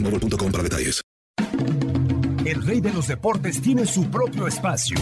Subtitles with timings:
[0.00, 1.02] boostmobile.com para detalles.
[2.44, 4.96] El rey de los deportes tiene su propio espacio.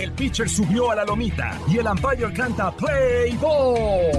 [0.00, 4.10] El pitcher subió a la lomita y el umpire canta Play Ball.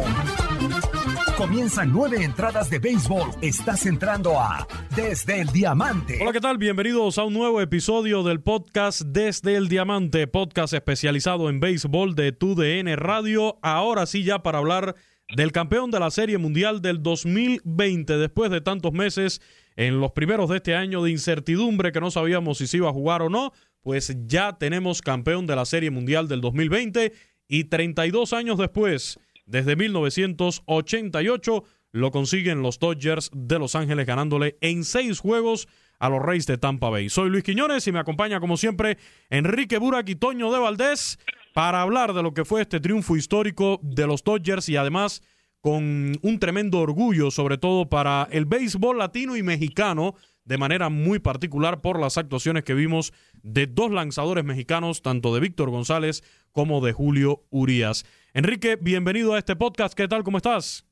[1.36, 3.32] Comienzan nueve entradas de béisbol.
[3.42, 6.20] Estás entrando a Desde el Diamante.
[6.22, 6.60] Hola, ¿qué tal?
[6.60, 12.32] Bienvenidos a un nuevo episodio del podcast Desde el Diamante, podcast especializado en béisbol de
[12.34, 13.58] TUDN Radio.
[13.64, 14.96] Ahora sí, ya para hablar
[15.36, 19.42] del campeón de la Serie Mundial del 2020, después de tantos meses
[19.76, 22.94] en los primeros de este año de incertidumbre que no sabíamos si se iba a
[22.94, 27.14] jugar o no, pues ya tenemos campeón de la Serie Mundial del 2020
[27.48, 34.84] y 32 años después, desde 1988, lo consiguen los Dodgers de Los Ángeles ganándole en
[34.84, 35.68] seis juegos
[36.00, 37.10] a los Reyes de Tampa Bay.
[37.10, 38.98] Soy Luis Quiñones y me acompaña como siempre
[39.30, 41.20] Enrique Burak y Toño de Valdés
[41.54, 45.22] para hablar de lo que fue este triunfo histórico de los Dodgers y además
[45.64, 50.14] con un tremendo orgullo, sobre todo para el béisbol latino y mexicano,
[50.44, 53.14] de manera muy particular por las actuaciones que vimos
[53.44, 58.04] de dos lanzadores mexicanos, tanto de Víctor González como de Julio Urías.
[58.34, 59.98] Enrique, bienvenido a este podcast.
[59.98, 60.24] ¿Qué tal?
[60.24, 60.86] ¿Cómo estás?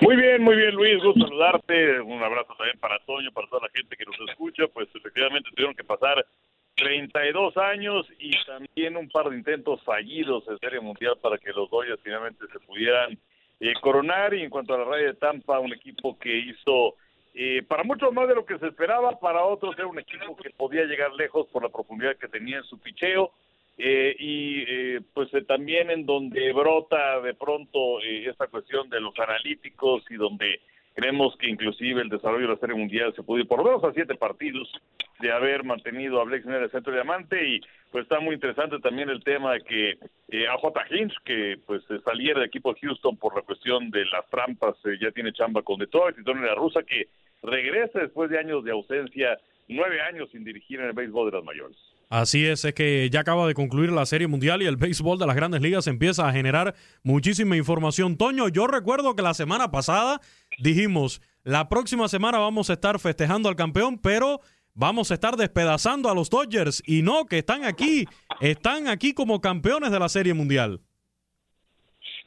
[0.00, 1.00] Muy bien, muy bien, Luis.
[1.00, 2.00] Gusto saludarte.
[2.00, 4.64] Un abrazo también para Toño, para toda la gente que nos escucha.
[4.66, 6.26] Pues efectivamente tuvieron que pasar
[6.74, 11.70] 32 años y también un par de intentos fallidos en Serie Mundial para que los
[11.70, 13.16] Dodgers finalmente se pudieran
[13.70, 14.34] eh, coronar.
[14.34, 16.96] Y en cuanto a la raya de Tampa, un equipo que hizo
[17.34, 20.50] eh, para muchos más de lo que se esperaba, para otros era un equipo que
[20.50, 23.32] podía llegar lejos por la profundidad que tenía en su picheo.
[23.76, 29.00] Eh, y eh, pues eh, también en donde brota de pronto eh, esta cuestión de
[29.00, 30.60] los analíticos y donde
[30.94, 33.92] creemos que inclusive el desarrollo de la Serie Mundial se pudo ir por dos a
[33.92, 34.70] siete partidos
[35.18, 37.60] de haber mantenido a Blake en el centro diamante y
[37.94, 39.90] pues está muy interesante también el tema de que
[40.30, 40.56] eh, a.
[40.90, 44.98] Hinch que pues saliera del equipo de Houston por la cuestión de las trampas eh,
[45.00, 47.06] ya tiene chamba con Detroit y Tony La Russa que
[47.44, 49.38] regresa después de años de ausencia
[49.68, 51.76] nueve años sin dirigir en el béisbol de las mayores
[52.10, 55.26] Así es, es que ya acaba de concluir la Serie Mundial y el béisbol de
[55.26, 58.16] las grandes ligas empieza a generar muchísima información.
[58.16, 60.20] Toño, yo recuerdo que la semana pasada
[60.58, 64.40] dijimos, la próxima semana vamos a estar festejando al campeón, pero
[64.74, 66.82] vamos a estar despedazando a los Dodgers.
[66.86, 68.04] Y no, que están aquí,
[68.40, 70.80] están aquí como campeones de la Serie Mundial.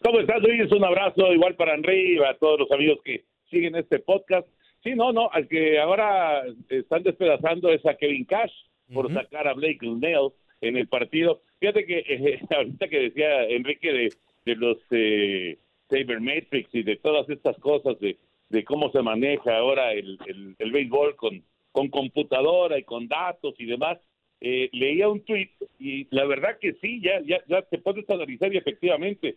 [0.04, 0.72] ¿Cómo estás, Luis?
[0.72, 4.48] Un abrazo igual para Henry y a todos los amigos que siguen este podcast.
[4.84, 8.52] Sí, no, no, al que ahora están despedazando es a Kevin Cash
[8.94, 10.30] por sacar a Blake Snell
[10.62, 11.42] en el partido.
[11.60, 14.10] Fíjate que eh, ahorita que decía Enrique de,
[14.46, 15.58] de los eh,
[15.90, 18.18] Sabermetrics y de todas estas cosas, de,
[18.50, 21.44] de cómo se maneja ahora el, el, el béisbol con,
[21.78, 24.00] con computadora y con datos y demás,
[24.42, 28.52] eh, leía un tweet y la verdad que sí, ya, ya, ya te puedes analizar
[28.52, 29.36] y efectivamente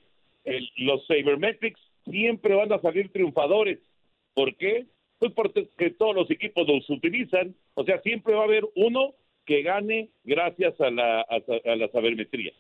[0.79, 3.79] los Sabermetrics siempre van a salir triunfadores.
[4.33, 4.87] ¿Por qué?
[5.19, 5.67] Pues porque
[5.99, 9.13] todos los equipos los utilizan, o sea, siempre va a haber uno
[9.45, 12.53] que gane gracias a la, a, a la sabermetría.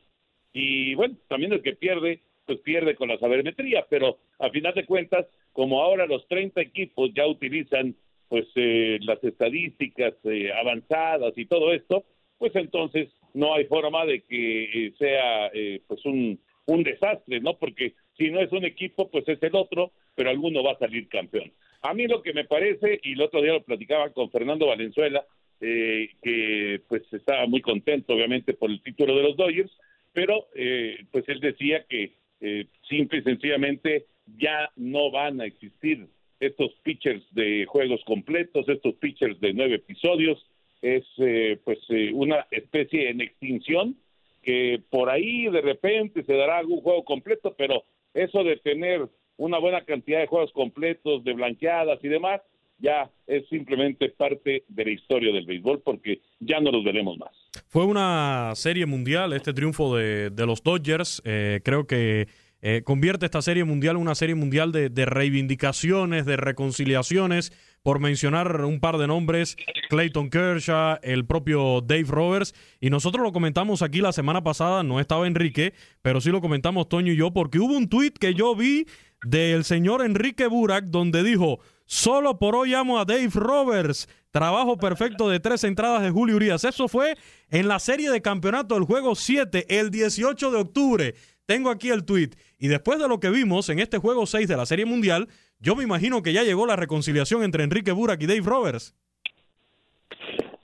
[0.53, 4.85] Y bueno, también el que pierde, pues pierde con la sabermetría, pero a final de
[4.85, 7.97] cuentas, como ahora los 30 equipos ya utilizan
[8.31, 12.05] pues eh, las estadísticas eh, avanzadas y todo esto,
[12.38, 17.59] pues entonces no hay forma de que eh, sea eh, pues un, un desastre, ¿no?
[17.59, 21.09] Porque si no es un equipo, pues es el otro, pero alguno va a salir
[21.09, 21.53] campeón.
[21.82, 25.25] A mí lo que me parece, y el otro día lo platicaba con Fernando Valenzuela,
[25.61, 29.73] eh, que pues estaba muy contento obviamente por el título de los Dodgers,
[30.12, 34.06] pero eh, pues él decía que eh, simple y sencillamente
[34.38, 36.06] ya no van a existir
[36.41, 40.45] estos pitchers de juegos completos, estos pitchers de nueve episodios,
[40.83, 43.97] es eh, pues eh, una especie en extinción
[44.43, 47.85] que por ahí de repente se dará algún juego completo, pero
[48.15, 49.07] eso de tener
[49.37, 52.41] una buena cantidad de juegos completos, de blanqueadas y demás,
[52.79, 57.31] ya es simplemente parte de la historia del béisbol porque ya no los veremos más.
[57.69, 61.21] Fue una serie mundial este triunfo de, de los Dodgers.
[61.27, 62.27] Eh, creo que
[62.62, 67.53] eh, convierte esta serie mundial en una serie mundial de, reivindicaciones, de reconciliaciones.
[67.83, 69.57] Por mencionar un par de nombres,
[69.89, 72.55] Clayton Kershaw, el propio Dave Roberts.
[72.79, 75.73] Y nosotros lo comentamos aquí la semana pasada, no estaba Enrique,
[76.03, 78.87] pero sí lo comentamos Toño y yo, porque hubo un tuit que yo vi
[79.25, 84.09] del señor Enrique Burak donde dijo, solo por hoy amo a Dave Roberts.
[84.31, 86.65] Trabajo perfecto de tres entradas de Julio Urias.
[86.65, 87.17] Eso fue
[87.51, 91.15] en la serie de campeonato del juego 7, el 18 de octubre.
[91.47, 92.31] Tengo aquí el tweet.
[92.61, 95.29] Y después de lo que vimos en este juego 6 de la Serie Mundial,
[95.59, 98.95] yo me imagino que ya llegó la reconciliación entre Enrique Burak y Dave Roberts.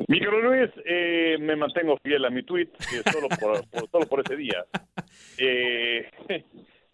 [0.06, 4.20] Miguel Luis, eh, me mantengo fiel a mi tweet, que solo por, por, solo por
[4.20, 4.64] ese día.
[5.38, 6.08] Eh,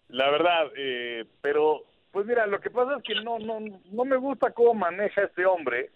[0.07, 3.59] la verdad, eh, pero pues mira, lo que pasa es que no, no,
[3.91, 5.89] no me gusta cómo maneja este hombre.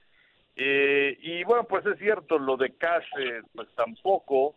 [0.55, 4.55] Eh, y bueno, pues es cierto, lo de Cash, eh, pues tampoco,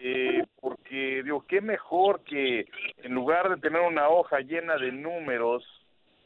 [0.00, 2.66] eh, porque digo, qué mejor que
[3.02, 5.64] en lugar de tener una hoja llena de números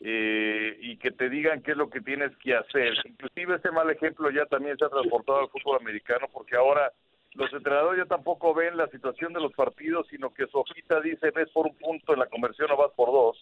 [0.01, 2.95] eh, y que te digan qué es lo que tienes que hacer.
[3.05, 6.93] Inclusive ese mal ejemplo ya también se ha transportado al fútbol americano, porque ahora
[7.35, 11.31] los entrenadores ya tampoco ven la situación de los partidos, sino que su hojita dice
[11.31, 13.37] ves por un punto en la conversión o vas por dos.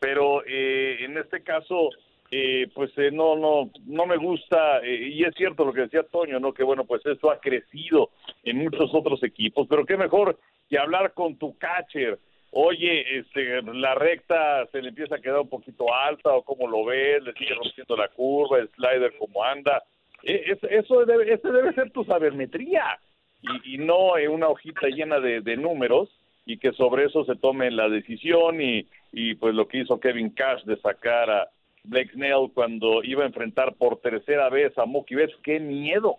[0.00, 1.90] Pero eh, en este caso,
[2.32, 6.04] eh, pues eh, no no no me gusta eh, y es cierto lo que decía
[6.04, 8.10] Toño no que bueno pues eso ha crecido
[8.44, 10.38] en muchos otros equipos pero qué mejor
[10.68, 12.20] que hablar con tu catcher.
[12.52, 16.84] Oye este la recta se le empieza a quedar un poquito alta o cómo lo
[16.84, 19.82] ves le sigue rompiendo la curva el slider como anda.
[20.22, 22.98] E, es, eso debe ese debe ser tu sabermetría
[23.42, 26.08] y, y no eh, una hojita llena de, de números
[26.46, 30.30] y que sobre eso se tome la decisión y, y pues lo que hizo Kevin
[30.30, 31.48] Cash de sacar a
[31.84, 36.16] Blake Snell cuando iba a enfrentar por tercera vez a Mookie Betts, qué miedo.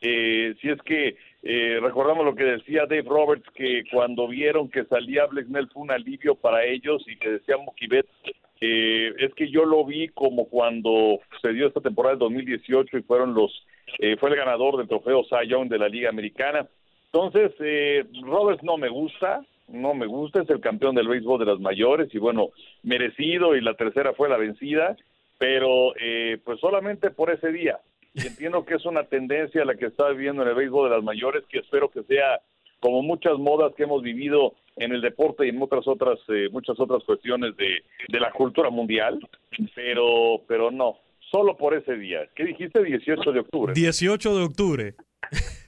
[0.00, 4.84] Eh, si es que eh, recordamos lo que decía Dave Roberts, que cuando vieron que
[4.84, 8.10] salía Blake Snell fue un alivio para ellos y que decía Mookie Betts,
[8.60, 13.02] eh, es que yo lo vi como cuando se dio esta temporada del 2018 y
[13.02, 13.52] fueron los,
[13.98, 16.66] eh, fue el ganador del trofeo Cy Young de la Liga Americana.
[17.12, 21.46] Entonces, eh, Roberts no me gusta, no me gusta, es el campeón del béisbol de
[21.46, 22.50] las mayores y bueno,
[22.82, 24.96] merecido y la tercera fue la vencida,
[25.38, 27.78] pero eh, pues solamente por ese día.
[28.14, 31.04] Y entiendo que es una tendencia la que está viviendo en el béisbol de las
[31.04, 32.40] mayores, que espero que sea
[32.78, 36.78] como muchas modas que hemos vivido en el deporte y en muchas otras eh, muchas
[36.78, 39.18] otras cuestiones de, de la cultura mundial,
[39.74, 40.98] pero pero no,
[41.30, 42.28] solo por ese día.
[42.36, 42.84] ¿Qué dijiste?
[42.84, 43.72] 18 de octubre.
[43.74, 44.94] 18 de octubre.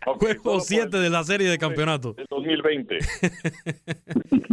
[0.09, 2.13] Okay, Juego 7 de la serie de campeonato.
[2.13, 2.99] Del 2020.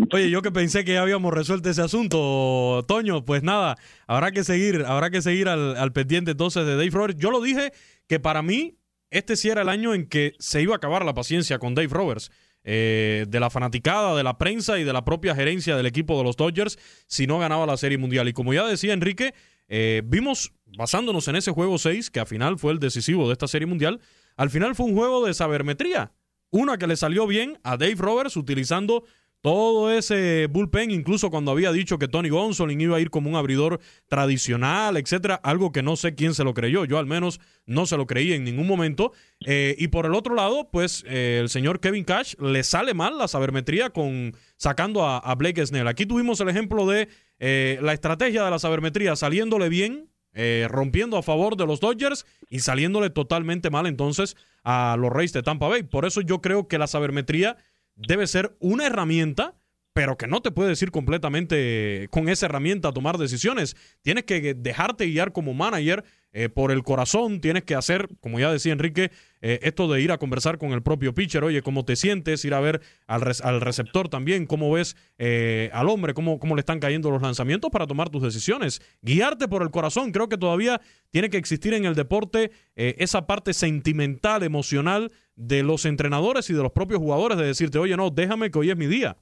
[0.12, 4.44] Oye, yo que pensé que ya habíamos resuelto ese asunto, Toño, pues nada, habrá que
[4.44, 7.20] seguir, habrá que seguir al, al pendiente entonces de Dave Roberts.
[7.20, 7.72] Yo lo dije
[8.08, 8.78] que para mí
[9.12, 11.90] este sí era el año en que se iba a acabar la paciencia con Dave
[11.90, 12.32] Roberts.
[12.66, 16.24] Eh, de la fanaticada, de la prensa y de la propia gerencia del equipo de
[16.24, 18.30] los Dodgers si no ganaba la Serie Mundial.
[18.30, 19.34] Y como ya decía Enrique,
[19.68, 23.50] eh, vimos, basándonos en ese juego 6, que al final fue el decisivo de esta
[23.50, 24.00] Serie Mundial,
[24.36, 26.12] al final fue un juego de sabermetría.
[26.50, 29.04] Una que le salió bien a Dave Roberts utilizando
[29.44, 33.36] todo ese bullpen, incluso cuando había dicho que Tony Gonsolin iba a ir como un
[33.36, 37.86] abridor tradicional, etcétera, algo que no sé quién se lo creyó, yo al menos no
[37.86, 39.12] se lo creí en ningún momento.
[39.46, 43.18] Eh, y por el otro lado, pues eh, el señor Kevin Cash le sale mal
[43.18, 45.90] la sabermetría con sacando a, a Blake Snell.
[45.90, 47.10] Aquí tuvimos el ejemplo de
[47.40, 52.26] eh, la estrategia de la sabermetría saliéndole bien eh, rompiendo a favor de los Dodgers
[52.50, 55.84] y saliéndole totalmente mal entonces a los Reyes de Tampa Bay.
[55.84, 57.58] Por eso yo creo que la sabermetría
[57.96, 59.56] debe ser una herramienta,
[59.94, 63.76] pero que no te puedes ir completamente con esa herramienta a tomar decisiones.
[64.02, 68.52] Tienes que dejarte guiar como manager eh, por el corazón, tienes que hacer, como ya
[68.52, 69.12] decía Enrique,
[69.42, 72.56] eh, esto de ir a conversar con el propio pitcher, oye, cómo te sientes, ir
[72.56, 76.80] a ver al, al receptor también, cómo ves eh, al hombre, cómo, cómo le están
[76.80, 78.82] cayendo los lanzamientos para tomar tus decisiones.
[79.04, 83.54] Guiarte por el corazón, creo que todavía tiene que existir en el deporte esa parte
[83.54, 88.50] sentimental, emocional de los entrenadores y de los propios jugadores de decirte, oye, no, déjame
[88.50, 89.18] que hoy es mi día.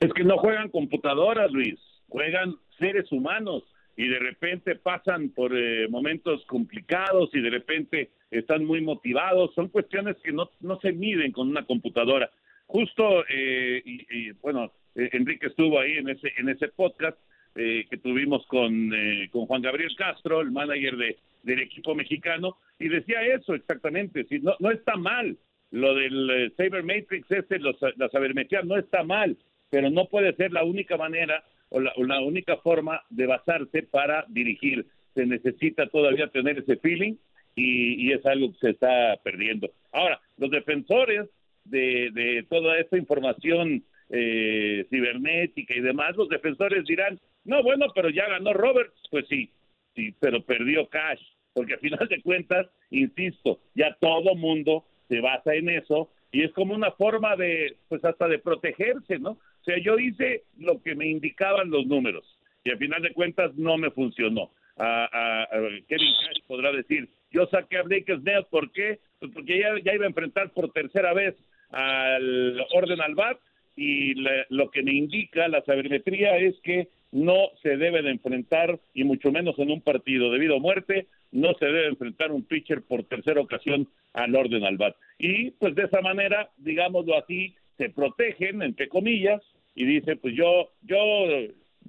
[0.00, 3.62] Es que no juegan computadoras, Luis, juegan seres humanos
[3.96, 9.54] y de repente pasan por eh, momentos complicados y de repente están muy motivados.
[9.54, 12.30] Son cuestiones que no, no se miden con una computadora.
[12.66, 17.18] Justo, eh, y, bueno, eh, Enrique estuvo ahí en ese, en ese podcast
[17.54, 18.90] que tuvimos con,
[19.30, 24.24] con Juan Gabriel Castro, el manager de, del equipo mexicano, y decía eso exactamente.
[24.24, 25.36] Si no, no está mal
[25.70, 29.36] lo del Saber Matrix, ese, los, la sabermetría, no está mal,
[29.68, 34.86] pero no puede ser la única manera o la, única forma de basarse para dirigir.
[35.14, 37.14] Se necesita todavía tener ese feeling
[37.54, 39.70] y, es algo que se está perdiendo.
[39.90, 41.28] Ahora, los defensores
[41.64, 48.28] de, toda esta información eh, cibernética y demás, los defensores dirán, no, bueno, pero ya
[48.28, 49.50] ganó Roberts, pues sí,
[49.94, 51.22] sí, pero perdió Cash,
[51.54, 56.52] porque al final de cuentas, insisto, ya todo mundo se basa en eso y es
[56.52, 59.38] como una forma de, pues hasta de protegerse, ¿no?
[59.62, 62.24] O sea, yo hice lo que me indicaban los números
[62.64, 64.50] y al final de cuentas no me funcionó.
[64.76, 65.46] A,
[65.88, 68.98] Kevin Cash podrá decir, yo saqué a Blake Snell, ¿por qué?
[69.20, 71.36] Pues porque ya, iba a enfrentar por tercera vez
[71.70, 73.38] al orden al BAT
[73.76, 74.14] y
[74.50, 79.30] lo que me indica la sabermetría es que no se debe de enfrentar, y mucho
[79.30, 83.40] menos en un partido debido a muerte, no se debe enfrentar un pitcher por tercera
[83.40, 84.96] ocasión al orden al bat.
[85.18, 89.42] Y pues de esa manera, digámoslo así, se protegen, entre comillas,
[89.74, 90.98] y dice, pues yo, yo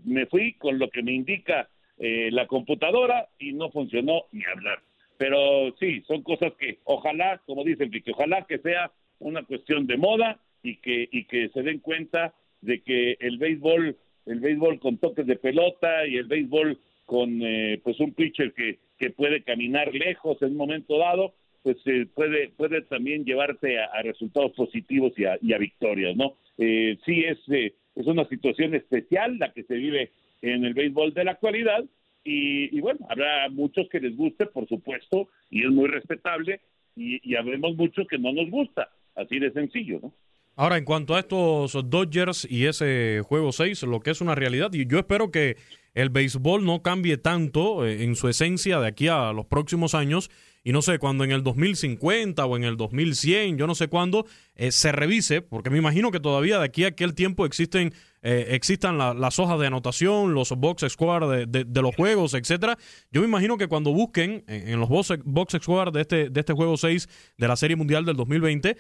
[0.06, 4.80] me fui con lo que me indica eh, la computadora y no funcionó ni hablar.
[5.18, 9.98] Pero sí, son cosas que ojalá, como dice Enrique, ojalá que sea una cuestión de
[9.98, 14.98] moda y que, y que se den cuenta de que el béisbol, el béisbol con
[14.98, 19.94] toques de pelota y el béisbol con eh, pues un pitcher que, que puede caminar
[19.94, 21.34] lejos en un momento dado,
[21.64, 26.36] pues eh, puede puede también llevarte a, resultados positivos y a, y a victorias, ¿no?
[26.58, 31.14] Eh, sí es eh, es una situación especial la que se vive en el béisbol
[31.14, 31.84] de la actualidad
[32.24, 36.62] y, bueno habrá muchos que les guste por supuesto y es muy respetable
[36.96, 40.14] y, y habremos muchos que no nos gusta así de sencillo, ¿no?
[40.56, 44.72] Ahora, en cuanto a estos Dodgers y ese juego 6, lo que es una realidad,
[44.72, 45.58] y yo espero que
[45.96, 50.30] el béisbol no cambie tanto eh, en su esencia de aquí a los próximos años
[50.64, 54.26] y no sé, cuando en el 2050 o en el 2100, yo no sé cuándo,
[54.56, 58.56] eh, se revise, porque me imagino que todavía de aquí a aquel tiempo existen eh,
[58.56, 62.78] existan las hojas de anotación, los box score de, los juegos, etcétera.
[63.12, 66.54] Yo me imagino que cuando busquen en, los box, box score de este, de este
[66.54, 68.78] juego 6 de la Serie Mundial del 2020,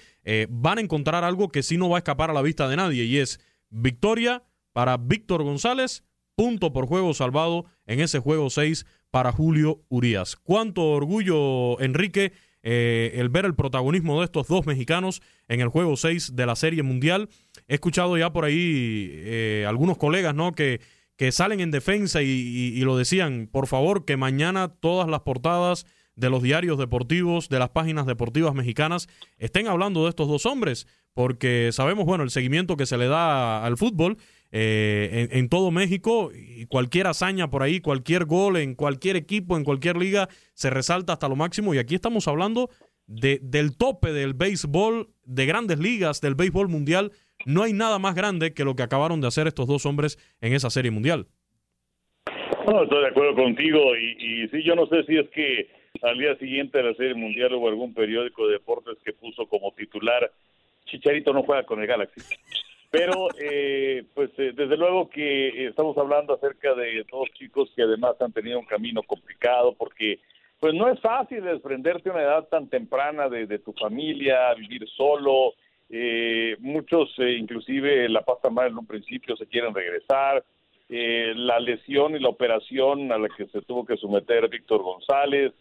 [0.49, 3.03] van a encontrar algo que sí no va a escapar a la vista de nadie,
[3.03, 9.31] y es victoria para Víctor González punto por juego salvado en ese juego 6 para
[9.31, 10.35] Julio Urias.
[10.35, 15.97] Cuánto orgullo, Enrique, eh, el ver el protagonismo de estos dos mexicanos en el juego
[15.97, 17.29] 6 de la Serie Mundial.
[17.67, 20.53] He escuchado ya por ahí eh, algunos colegas ¿no?
[20.53, 20.79] que,
[21.17, 25.85] que salen en defensa y, y, lo decían, por favor, que mañana todas las portadas
[26.15, 30.87] de los diarios deportivos, de las páginas deportivas mexicanas, estén hablando de estos dos hombres,
[31.13, 34.17] porque sabemos, bueno, el seguimiento que se le da al fútbol
[34.55, 39.63] eh, en, todo México y cualquier hazaña por ahí, cualquier gol en cualquier equipo, en
[39.63, 41.73] cualquier liga, se resalta hasta lo máximo.
[41.73, 42.69] Y aquí estamos hablando
[43.07, 47.11] de, del tope del béisbol, de grandes ligas, del béisbol mundial.
[47.45, 50.53] No hay nada más grande que lo que acabaron de hacer estos dos hombres en
[50.53, 51.25] esa serie mundial.
[52.67, 55.67] No, estoy de acuerdo contigo y, y sí, yo no sé si es que
[56.03, 59.73] al día siguiente de la serie mundial hubo algún periódico de deportes que puso como
[59.73, 60.31] titular
[60.85, 62.21] Chicharito no juega con el Galaxy.
[62.93, 68.21] Pero, eh, pues, eh, desde luego que estamos hablando acerca de dos chicos que además
[68.21, 70.19] han tenido un camino complicado porque,
[70.59, 75.55] pues, no es fácil desprenderte a una edad tan temprana de, tu familia, vivir solo.
[75.89, 80.43] Eh, muchos, inclusive, la pasta mal en un principio se quieren regresar.
[80.87, 85.51] la lesión y la operación a la que se tuvo que someter Víctor González,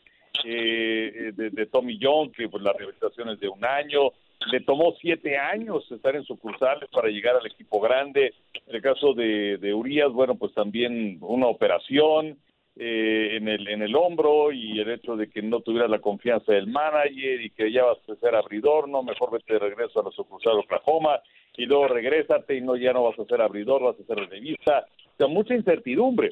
[0.44, 4.12] de, de, Tommy John, que pues la rehabilitación es de un año,
[4.50, 8.34] le tomó siete años estar en sucursales para llegar al equipo grande.
[8.66, 12.38] En el caso de, de Urias, bueno, pues también una operación
[12.74, 16.52] eh, en, el, en el hombro y el hecho de que no tuviera la confianza
[16.52, 20.04] del manager y que ya vas a ser abridor, no, mejor vete de regreso a
[20.04, 21.20] la sucursal de Oklahoma
[21.54, 24.86] y luego regrésate y no, ya no vas a ser abridor, vas a ser revista.
[25.12, 26.30] O sea, mucha incertidumbre.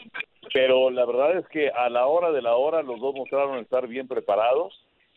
[0.53, 3.87] Pero la verdad es que a la hora de la hora los dos mostraron estar
[3.87, 4.73] bien preparados,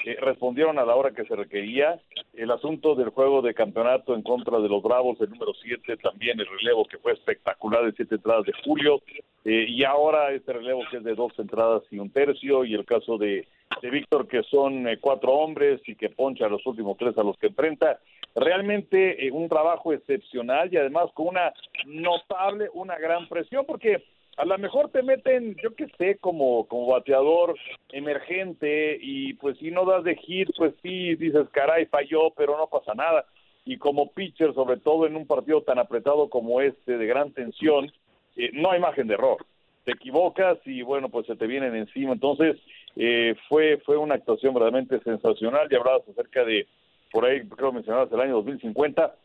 [0.05, 1.99] eh, respondieron a la hora que se requería.
[2.33, 6.39] El asunto del juego de campeonato en contra de los Bravos, el número 7, también
[6.39, 9.01] el relevo que fue espectacular de siete entradas de Julio,
[9.45, 12.85] eh, y ahora este relevo que es de dos entradas y un tercio, y el
[12.85, 13.47] caso de,
[13.81, 17.23] de Víctor que son eh, cuatro hombres y que poncha a los últimos tres a
[17.23, 17.99] los que enfrenta.
[18.35, 21.53] Realmente un trabajo excepcional y además con una
[21.85, 24.03] notable, una gran presión, porque
[24.37, 27.55] a lo mejor te meten, yo qué sé, como, como bateador
[27.89, 32.67] emergente y pues si no das de hit, pues sí, dices, caray, falló, pero no
[32.67, 33.25] pasa nada.
[33.65, 37.91] Y como pitcher, sobre todo en un partido tan apretado como este, de gran tensión,
[38.35, 39.37] eh, no hay margen de error.
[39.85, 42.13] Te equivocas y bueno, pues se te vienen encima.
[42.13, 42.57] Entonces,
[42.95, 45.67] eh, fue, fue una actuación verdaderamente sensacional.
[45.69, 46.67] Y hablabas acerca de,
[47.11, 49.15] por ahí creo mencionabas el año 2050.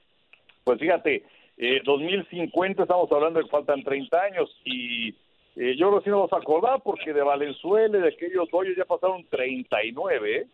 [0.65, 1.25] Pues fíjate,
[1.59, 5.09] eh, 2050 estamos hablando de que faltan 30 años y
[5.57, 8.77] eh, yo creo que sí nos vamos a acordar porque de Valenzuela, de aquellos hoyos
[8.77, 10.47] ya pasaron 39 ¿eh?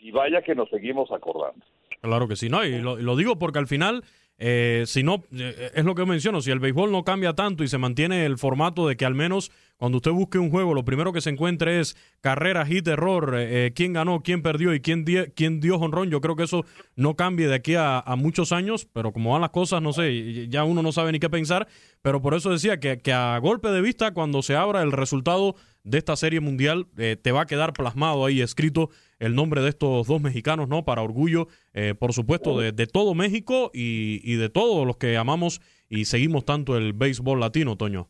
[0.00, 1.64] y vaya que nos seguimos acordando.
[2.02, 4.04] Claro que sí, no, y lo digo porque al final
[4.42, 7.68] eh, si no, eh, es lo que menciono, si el béisbol no cambia tanto y
[7.68, 11.12] se mantiene el formato de que al menos cuando usted busque un juego, lo primero
[11.12, 15.04] que se encuentre es carrera, hit, error, eh, quién ganó, quién perdió y quién,
[15.34, 16.64] quién dio honrón, yo creo que eso
[16.96, 20.64] no cambie de aquí a, muchos años, pero como van las cosas, no sé, ya
[20.64, 21.68] uno no sabe ni qué pensar,
[22.00, 25.54] pero por eso decía que, que a golpe de vista, cuando se abra el resultado
[25.84, 30.08] de esta serie mundial, te va a quedar plasmado ahí escrito el nombre de estos
[30.08, 30.84] dos mexicanos, ¿no?
[30.84, 36.06] Para orgullo, eh, por supuesto, de, todo México y, de todos los que amamos y
[36.06, 38.08] seguimos tanto el béisbol latino, Toño.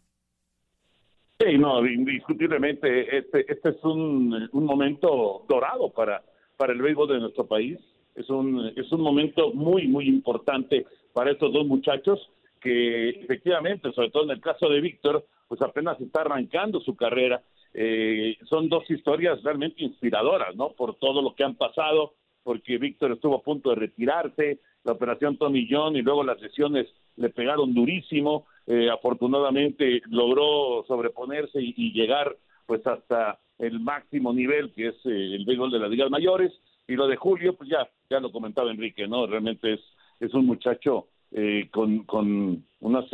[1.38, 6.22] Sí, no, indiscutiblemente este, este es un, un momento dorado para,
[6.56, 7.78] para el béisbol de nuestro país.
[8.14, 14.10] Es un, es un momento muy, muy importante para estos dos muchachos que efectivamente, sobre
[14.10, 17.42] todo en el caso de Víctor, pues apenas está arrancando su carrera
[17.74, 20.70] eh, son dos historias realmente inspiradoras, ¿no?
[20.70, 25.36] Por todo lo que han pasado, porque Víctor estuvo a punto de retirarse, la operación
[25.36, 26.86] Tommy John y luego las lesiones
[27.16, 32.36] le pegaron durísimo, eh, afortunadamente logró sobreponerse y, llegar
[32.66, 36.52] pues hasta el máximo nivel que es eh, el béisbol de las ligas mayores
[36.88, 39.80] y lo de Julio pues ya ya lo comentaba Enrique no realmente es
[40.20, 43.04] es un muchacho eh, con con unas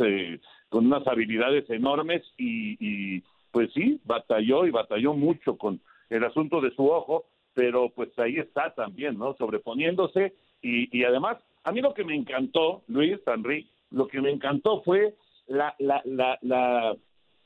[0.69, 3.23] con unas habilidades enormes y
[3.57, 8.35] pues sí, batalló y batalló mucho con el asunto de su ojo, pero pues ahí
[8.35, 9.33] está también, ¿no?
[9.33, 14.29] Sobreponiéndose y, y además, a mí lo que me encantó, Luis, Henry, lo que me
[14.29, 15.15] encantó fue
[15.47, 16.95] la, la, la, la,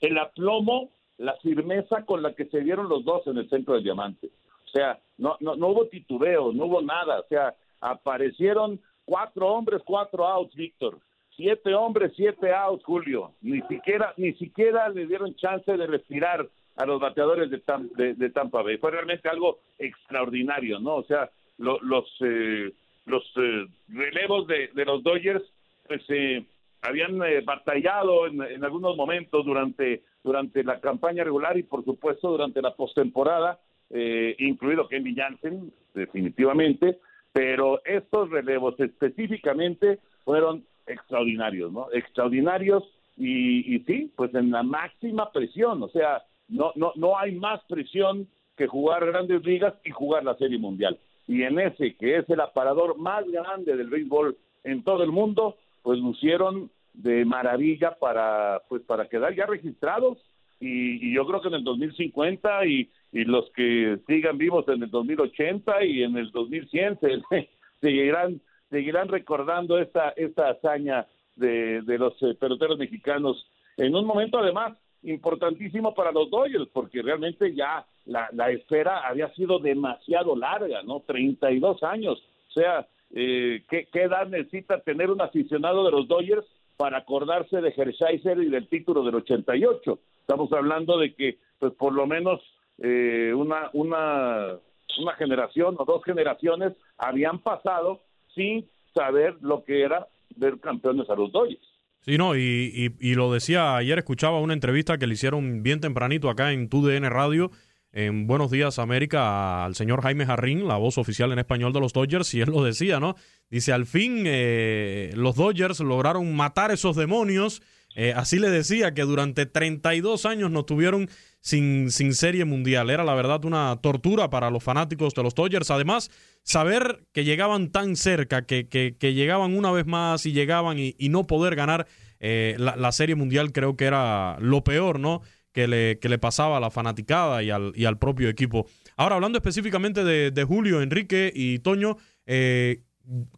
[0.01, 3.83] el aplomo, la firmeza con la que se dieron los dos en el centro del
[3.85, 4.27] diamante.
[4.65, 7.21] O sea, no, no, no hubo titubeo, no hubo nada.
[7.21, 10.99] O sea, aparecieron cuatro hombres, cuatro outs, Víctor.
[11.35, 13.31] Siete hombres, siete outs, Julio.
[13.41, 18.61] Ni siquiera, ni siquiera le dieron chance de respirar a los bateadores de, de, Tampa
[18.61, 18.77] Bay.
[18.77, 20.95] Fue realmente algo extraordinario, ¿no?
[20.95, 22.71] O sea, los eh,
[23.05, 25.43] los eh, relevos de, de, los Dodgers
[25.87, 26.45] pues eh,
[26.81, 32.61] habían batallado en, en, algunos momentos durante durante la campaña regular y por supuesto durante
[32.61, 36.99] la postemporada, incluido Kenny Jansen, definitivamente,
[37.33, 41.87] pero estos relevos específicamente fueron extraordinarios, ¿no?
[41.91, 42.83] Extraordinarios
[43.17, 47.61] y, y sí, pues en la máxima presión, o sea, no, no, no hay más
[47.67, 50.99] presión que jugar grandes ligas y jugar la Serie Mundial.
[51.27, 55.57] Y en ese, que es el aparador más grande del béisbol en todo el mundo,
[55.81, 60.17] pues lucieron de maravilla para, pues para quedar ya registrados
[60.59, 64.83] y, y yo creo que en el 2050 y, y los que sigan vivos en
[64.83, 67.49] el 2080 y en el 2100 se,
[67.81, 71.05] seguirán seguirán recordando esta, esta hazaña
[71.35, 73.45] de, de los eh, peloteros mexicanos
[73.77, 79.33] en un momento además importantísimo para los Dodgers, porque realmente ya la, la espera había
[79.33, 81.01] sido demasiado larga, ¿no?
[81.01, 82.23] 32 años.
[82.49, 86.45] O sea, eh, ¿qué, ¿qué, edad necesita tener un aficionado de los Dodgers
[86.77, 89.99] para acordarse de Hershiser y del título del 88?
[90.21, 92.39] Estamos hablando de que, pues, por lo menos
[92.77, 94.57] eh, una, una,
[94.99, 98.01] una generación o dos generaciones habían pasado
[98.35, 101.61] sin saber lo que era ver campeones a los Dodgers.
[102.01, 106.31] Sí, no, y, y, lo decía ayer, escuchaba una entrevista que le hicieron bien tempranito
[106.31, 107.51] acá en TUDN Radio,
[107.91, 111.93] en Buenos Días América, al señor Jaime Jarrín, la voz oficial en español de los
[111.93, 113.15] Dodgers, y él lo decía, ¿no?
[113.51, 117.61] Dice, al fin eh, los Dodgers lograron matar esos demonios.
[117.95, 121.09] Eh, así le decía que durante 32 años nos tuvieron
[121.41, 122.89] sin, sin serie mundial.
[122.89, 125.71] Era la verdad una tortura para los fanáticos de los Dodgers.
[125.71, 126.11] Además,
[126.43, 131.27] saber que llegaban tan cerca, que, que, llegaban una vez más y llegaban y, no
[131.27, 131.87] poder ganar
[132.19, 135.21] eh, la, serie mundial creo que era lo peor, ¿no?
[135.51, 138.67] Que le, que le pasaba a la fanaticada y al, y al propio equipo.
[138.95, 142.83] Ahora, hablando específicamente de, Julio, Enrique y Toño, eh,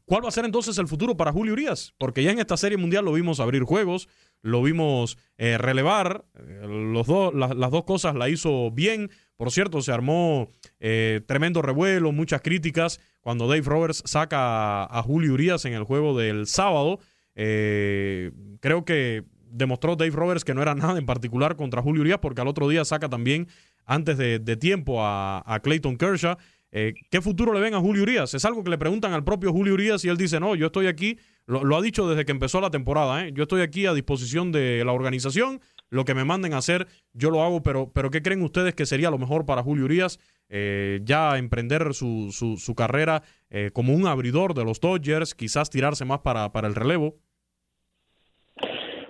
[0.06, 1.94] ¿cuál va a ser entonces el futuro para Julio Urias?
[1.98, 4.10] Porque ya en esta serie mundial lo vimos abrir juegos,
[4.44, 9.10] lo vimos eh, relevar, eh, los las dos cosas la hizo bien.
[9.38, 15.34] Por cierto, se armó eh, tremendo revuelo, muchas críticas cuando Dave Roberts saca a, Julio
[15.34, 17.00] Urias en el juego del sábado.
[17.34, 22.42] creo que demostró Dave Roberts que no era nada en particular contra Julio Urias porque
[22.42, 23.48] al otro día saca también
[23.86, 26.38] antes de, tiempo a, a Clayton Kershaw.
[26.70, 28.34] ¿Qué futuro le ven a Julio Urias?
[28.34, 30.88] Es algo que le preguntan al propio Julio Urias y él dice, no, yo estoy
[30.88, 33.26] aquí lo, ha dicho desde que empezó la temporada.
[33.26, 33.32] ¿eh?
[33.34, 35.60] Yo estoy aquí a disposición de la organización.
[35.90, 37.62] Lo que me manden a hacer, yo lo hago.
[37.62, 40.20] Pero, pero ¿qué creen ustedes que sería lo mejor para Julio Urias?
[40.50, 46.06] Eh, ya emprender su, su, carrera eh, como un abridor de los Dodgers, quizás tirarse
[46.06, 47.16] más para, para el relevo.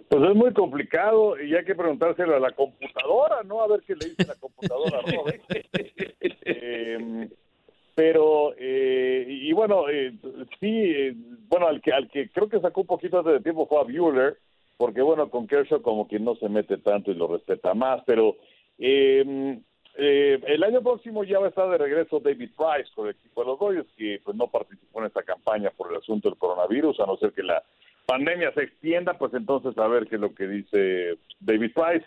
[0.10, 3.62] Pues es muy complicado y hay que preguntárselo a la computadora, ¿no?
[3.62, 5.02] A ver qué le dice la computadora.
[6.22, 7.30] eh,
[7.96, 10.14] pero eh, y bueno eh,
[10.60, 11.16] sí eh,
[11.48, 14.38] bueno al que al que creo que sacó un poquito de tiempo fue a Bueller
[14.78, 18.36] porque bueno con Kershaw como que no se mete tanto y lo respeta más pero
[18.80, 19.62] em,
[19.96, 23.42] eh, el año próximo ya va a estar de regreso David Price con el equipo
[23.42, 27.00] de los Dodgers que pues no participó en esta campaña por el asunto del coronavirus
[27.00, 27.62] a no ser que la
[28.08, 32.06] pandemia se extienda pues entonces a ver qué es lo que dice David Price.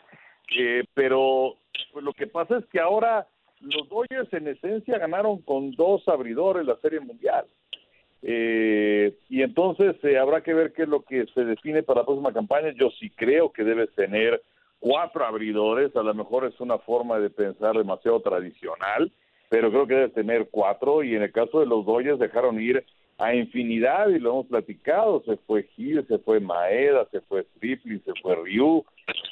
[0.95, 1.57] Pero
[1.93, 3.27] pues, lo que pasa es que ahora
[3.61, 7.47] los Dodgers en esencia ganaron con dos abridores la Serie Mundial.
[8.23, 12.07] Eh, y entonces eh, habrá que ver qué es lo que se define para la
[12.07, 12.71] próxima campaña.
[12.71, 14.43] Yo sí creo que debes tener
[14.79, 19.11] cuatro abridores, a lo mejor es una forma de pensar demasiado tradicional,
[19.49, 22.85] pero creo que debes tener cuatro y en el caso de los Dodgers dejaron ir
[23.19, 28.03] a infinidad y lo hemos platicado, se fue Gil, se fue Maeda, se fue Stripling,
[28.05, 28.85] se fue Ryu,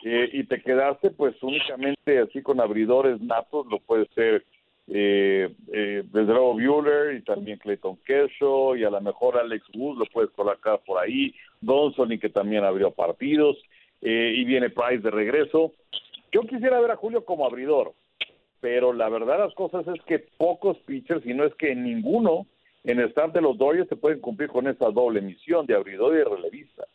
[0.05, 4.45] eh, y te quedaste pues únicamente así con abridores natos, lo puede ser
[4.87, 10.05] eh, eh, desde Bueller y también Clayton Kershaw y a lo mejor Alex Wood lo
[10.07, 13.57] puedes colocar por ahí, Donson y que también abrió partidos.
[14.05, 15.73] Eh, y viene Price de regreso.
[16.31, 17.95] Yo quisiera ver a Julio como abridor,
[18.61, 22.47] pero la verdad las cosas es que pocos pitchers, y no es que ninguno,
[22.85, 26.19] en el de los Dodgers se pueden cumplir con esa doble misión de abridor y
[26.19, 26.87] de relevista.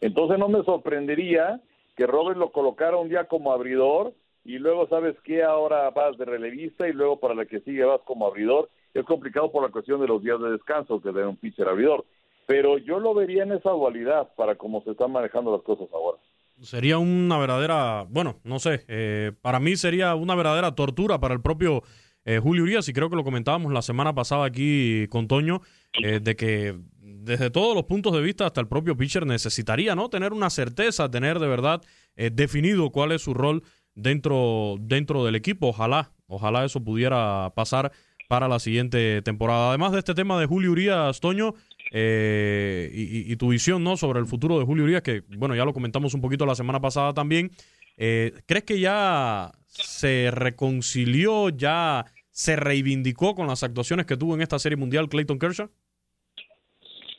[0.00, 1.60] Entonces no me sorprendería
[1.96, 4.12] que Robert lo colocara un día como abridor
[4.44, 8.00] y luego sabes que ahora vas de relevista y luego para la que sigue vas
[8.04, 8.68] como abridor.
[8.94, 12.04] Es complicado por la cuestión de los días de descanso que de un pitcher abridor.
[12.46, 16.18] Pero yo lo vería en esa dualidad para cómo se están manejando las cosas ahora.
[16.60, 21.40] Sería una verdadera, bueno, no sé, eh, para mí sería una verdadera tortura para el
[21.40, 21.82] propio
[22.30, 25.62] eh, Julio Urias, y creo que lo comentábamos la semana pasada aquí con Toño,
[25.94, 30.10] eh, de que desde todos los puntos de vista, hasta el propio pitcher necesitaría no
[30.10, 31.80] tener una certeza, tener de verdad
[32.16, 33.62] eh, definido cuál es su rol
[33.94, 35.68] dentro, dentro del equipo.
[35.68, 37.92] Ojalá, ojalá eso pudiera pasar
[38.28, 39.70] para la siguiente temporada.
[39.70, 41.54] Además de este tema de Julio Urias, Toño,
[41.90, 43.96] y, tu visión ¿no?
[43.96, 46.78] sobre el futuro de Julio Urias, que bueno, ya lo comentamos un poquito la semana
[46.78, 47.50] pasada también.
[47.96, 52.04] ¿Crees que ya se reconcilió, ya
[52.38, 55.68] se reivindicó con las actuaciones que tuvo en esta Serie Mundial Clayton Kershaw?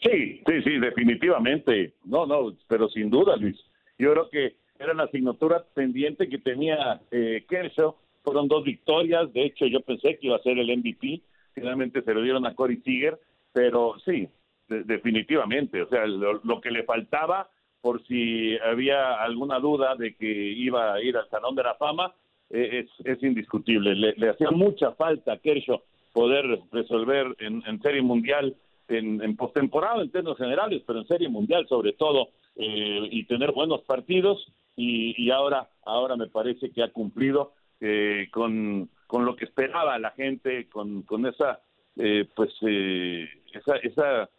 [0.02, 1.96] Sí, sí, sí, definitivamente.
[2.06, 3.60] No, no, pero sin duda, Luis.
[3.98, 7.98] Yo creo que era la asignatura pendiente que tenía eh, Kershaw.
[8.24, 9.34] Fueron dos victorias.
[9.34, 11.22] De hecho, yo pensé que iba a ser el MVP.
[11.54, 13.20] Finalmente se lo dieron a Corey Seager.
[13.52, 14.30] Pero sí,
[14.70, 15.82] definitivamente.
[15.82, 17.50] O sea, lo, que le faltaba,
[17.82, 22.16] por si había alguna duda de que iba a ir al Salón de la Fama,
[22.50, 23.96] es, indiscutible.
[23.96, 25.82] Le, hacía mucha falta a Kershaw
[26.14, 28.56] poder resolver en, Serie Mundial,
[28.88, 33.52] en, en postemporada en términos generales, pero en Serie Mundial sobre todo, eh, y tener
[33.52, 34.46] buenos partidos.
[34.76, 40.12] Y, ahora, ahora me parece que ha cumplido eh, con, con lo que esperaba la
[40.12, 41.60] gente, con, con esa,
[41.96, 44.30] pues, esa, esa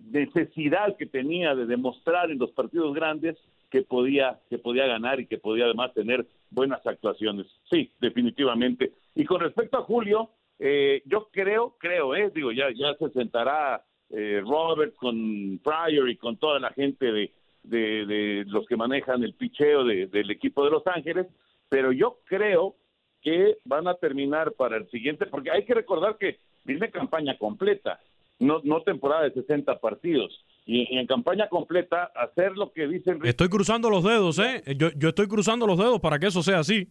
[0.00, 3.36] necesidad que tenía de demostrar en los partidos grandes
[3.70, 7.46] que podía que podía ganar y que podía además tener buenas actuaciones.
[7.70, 8.92] Sí, definitivamente.
[9.14, 13.82] Y con respecto a Julio, eh, yo creo, creo, eh, digo, ya, ya se sentará
[14.10, 19.34] eh, Robert con Pryor y con toda la gente de, de, los que manejan el
[19.34, 21.26] picheo del equipo de Los Ángeles,
[21.68, 22.76] pero yo creo
[23.22, 28.00] que van a terminar para el siguiente, porque hay que recordar que viene campaña completa,
[28.38, 33.20] no, no temporada de 60 partidos y, en campaña completa hacer lo que dicen.
[33.24, 34.62] Estoy cruzando los dedos, ¿eh?
[34.76, 36.88] Yo, yo estoy cruzando los dedos para que eso sea así.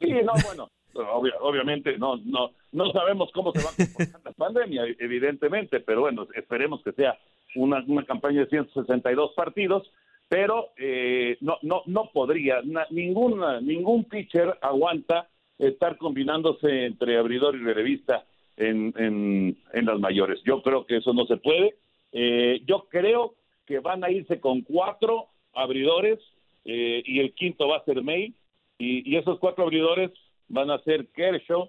[0.00, 0.70] Sí, no, bueno,
[1.40, 6.28] obviamente no, no, no sabemos cómo se va a comportar la pandemia, evidentemente, pero bueno,
[6.36, 7.18] esperemos que sea
[7.56, 9.90] una, una campaña de 162 partidos,
[10.28, 15.28] pero eh, no, no, no podría, ningún, ningún pitcher aguanta
[15.58, 18.24] estar combinándose entre abridor y revista
[18.56, 20.40] en, en, en las mayores.
[20.44, 21.74] Yo creo que eso no se puede.
[22.14, 23.34] Eh, yo creo
[23.66, 26.20] que van a irse con cuatro abridores
[26.64, 28.32] eh, y el quinto va a ser May.
[28.78, 30.10] Y, esos cuatro abridores
[30.48, 31.68] van a ser Kershaw,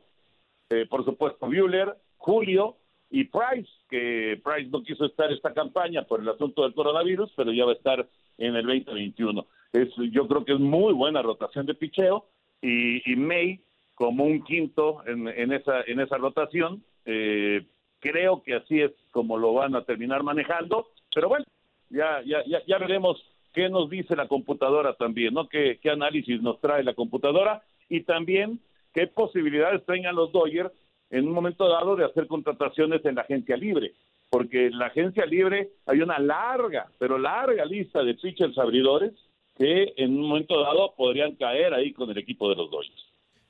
[0.69, 2.77] eh, por supuesto Bueller, Julio
[3.09, 7.51] y Price, que Price no quiso estar esta campaña por el asunto del coronavirus, pero
[7.51, 9.45] ya va a estar en el 2021.
[9.73, 12.27] Es, yo creo que es muy buena rotación de picheo
[12.61, 13.61] y, May
[13.93, 16.83] como un quinto en, en, esa, en esa rotación.
[17.05, 17.65] Eh,
[18.05, 21.45] creo que así es como lo van a terminar manejando, pero bueno,
[21.89, 23.19] ya, ya, ya, ya veremos
[23.51, 25.47] qué nos dice la computadora también, ¿no?
[25.47, 28.59] ¿Qué, qué análisis nos trae la computadora y también
[28.93, 30.71] qué posibilidades tengan los Dodgers
[31.09, 33.93] en un momento dado de hacer contrataciones en la agencia libre,
[34.29, 39.13] porque en la agencia libre hay una larga, pero larga lista de pitchers abridores
[39.57, 43.04] que en un momento dado podrían caer ahí con el equipo de los Dodgers.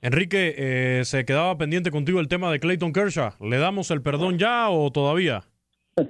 [0.05, 3.31] Enrique, eh, se quedaba pendiente contigo el tema de Clayton Kershaw.
[3.39, 5.43] ¿Le damos el perdón ya o todavía?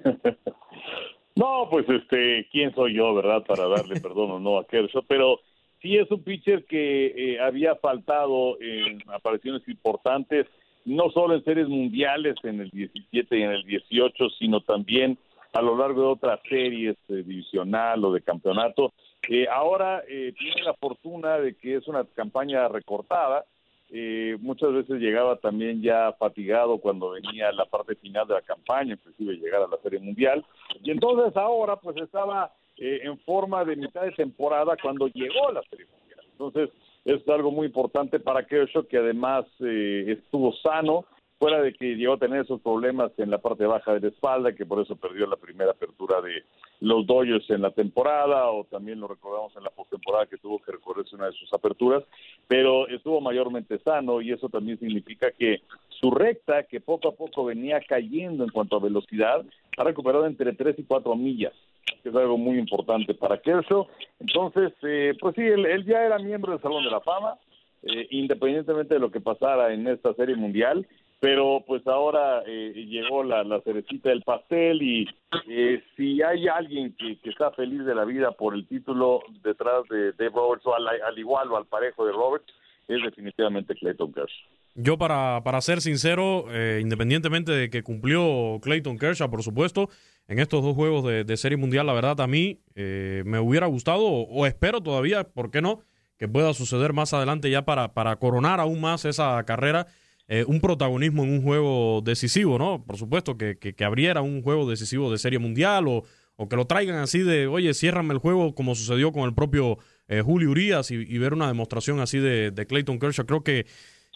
[1.38, 5.04] No, pues este, ¿quién soy yo, verdad, para darle perdón o no a Kershaw?
[5.06, 5.42] Pero
[5.82, 10.48] sí es un pitcher que eh, había faltado en apariciones importantes,
[10.86, 15.18] no solo en series mundiales en el 17 y en el 18, sino también
[15.56, 18.94] a lo largo de otras series eh, divisional o de campeonato.
[19.30, 23.46] Eh, ahora eh, tiene la fortuna de que es una campaña recortada,
[23.92, 28.94] eh, muchas veces llegaba también ya fatigado cuando venía la parte final de la campaña,
[28.94, 30.44] inclusive llegar a la Serie Mundial.
[30.84, 35.62] Y entonces ahora pues estaba eh, en forma de mitad de temporada cuando llegó la
[35.70, 36.26] Serie Mundial.
[36.32, 36.70] Entonces
[37.06, 41.06] es algo muy importante para Kershaw que además eh, estuvo sano,
[41.38, 44.54] fuera de que llegó a tener esos problemas en la parte baja de la espalda,
[44.54, 46.44] que por eso perdió la primera apertura de
[46.80, 50.72] los Dodgers en la temporada, o también lo recordamos en la postemporada que tuvo que
[50.72, 52.04] recorrerse una de sus aperturas,
[52.48, 57.46] pero estuvo mayormente sano y eso también significa que su recta, que poco a poco
[57.46, 59.44] venía cayendo en cuanto a velocidad,
[59.78, 61.54] ha recuperado entre 3 y 4 millas,
[62.02, 63.88] que es algo muy importante para Kershaw.
[64.20, 67.38] Entonces, eh, pues sí, él, ya era miembro del Salón de la Fama,
[67.84, 70.88] eh, independientemente de lo que pasara en esta serie mundial,
[71.20, 75.08] pero pues ahora eh, llegó la, cerecita del pastel y
[75.50, 80.12] eh, si hay alguien que, está feliz de la vida por el título detrás de
[80.14, 82.54] Dave Roberts o al, igual o al parejo de Roberts
[82.88, 84.50] es definitivamente Clayton Kershaw.
[84.76, 89.90] Yo para, para ser sincero, eh, independientemente de que cumplió Clayton Kershaw, por supuesto,
[90.28, 94.46] en estos dos juegos de, Serie Mundial, la verdad a mí me hubiera gustado o,
[94.46, 95.80] espero todavía, ¿por qué no?
[96.18, 99.88] Que pueda suceder más adelante ya para, para coronar aún más esa carrera
[100.28, 102.84] eh, un protagonismo en un juego decisivo, ¿no?
[102.84, 106.04] Por supuesto, que, que, abriera un juego decisivo de Serie Mundial o,
[106.36, 109.78] o, que lo traigan así de, oye, ciérrame el juego como sucedió con el propio
[110.08, 113.26] eh, Julio Urias y, ver una demostración así de, de Clayton Kershaw.
[113.28, 113.68] Creo que,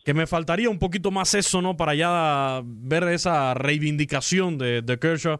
[0.04, 1.78] que me faltaría un poquito más eso, ¿no?
[1.78, 5.40] Para ya ver esa reivindicación de, de Kershaw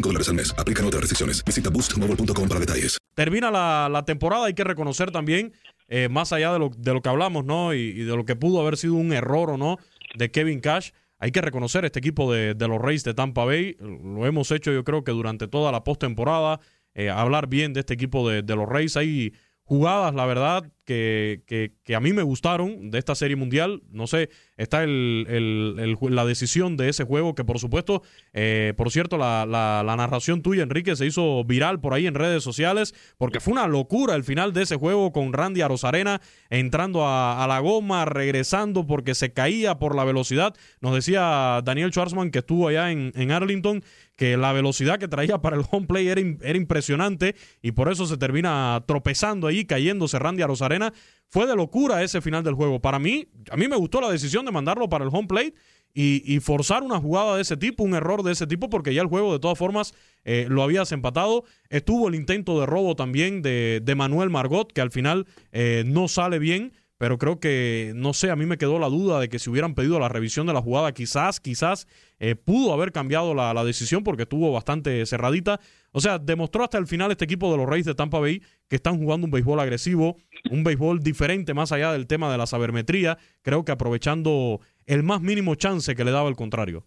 [0.09, 0.53] dólares al mes.
[0.57, 1.43] Aplican otras restricciones.
[1.43, 2.97] Visita boostmobile.com para detalles.
[3.15, 5.53] Termina la, temporada, hay que reconocer también,
[5.87, 7.73] eh, más allá de lo, de lo que hablamos, ¿no?
[7.73, 9.77] Y, de lo que pudo haber sido un error o no
[10.15, 10.91] de Kevin Cash.
[11.19, 13.75] Hay que reconocer este equipo de, los Rays de Tampa Bay.
[13.79, 16.59] Lo hemos hecho, yo creo que durante toda la postemporada.
[16.93, 18.97] Eh, hablar bien de este equipo de, de los Rays.
[18.97, 19.33] Hay
[19.63, 23.83] jugadas, la verdad, que, que, a mí me gustaron de esta serie mundial.
[23.91, 28.01] No sé, está el, el, la decisión de ese juego que por supuesto,
[28.33, 32.43] eh, por cierto, la, la, narración tuya, Enrique, se hizo viral por ahí en redes
[32.43, 37.45] sociales porque fue una locura el final de ese juego con Randy Arozarena entrando a,
[37.47, 40.55] la goma, regresando porque se caía por la velocidad.
[40.79, 43.83] Nos decía Daniel Schwarzman que estuvo allá en, en Arlington
[44.15, 48.05] que la velocidad que traía para el home play era, era impresionante y por eso
[48.05, 50.80] se termina tropezando ahí, cayéndose Randy Arozarena.
[51.27, 52.81] Fue de locura ese final del juego.
[52.81, 55.53] Para mí, a mí me gustó la decisión de mandarlo para el home plate
[55.93, 59.07] y, forzar una jugada de ese tipo, un error de ese tipo, porque ya el
[59.07, 61.43] juego de todas formas eh, lo habías empatado.
[61.69, 66.07] Estuvo el intento de robo también de, de Manuel Margot, que al final eh, no
[66.07, 69.39] sale bien pero creo que, no sé, a mí me quedó la duda de que
[69.39, 71.87] si hubieran pedido la revisión de la jugada, quizás, quizás
[72.19, 75.59] eh, pudo haber cambiado la, la, decisión porque estuvo bastante cerradita.
[75.93, 78.75] O sea, demostró hasta el final este equipo de los Reyes de Tampa Bay que
[78.75, 80.17] están jugando un béisbol agresivo,
[80.51, 85.21] un béisbol diferente más allá del tema de la sabermetría, creo que aprovechando el más
[85.21, 86.85] mínimo chance que le daba el contrario.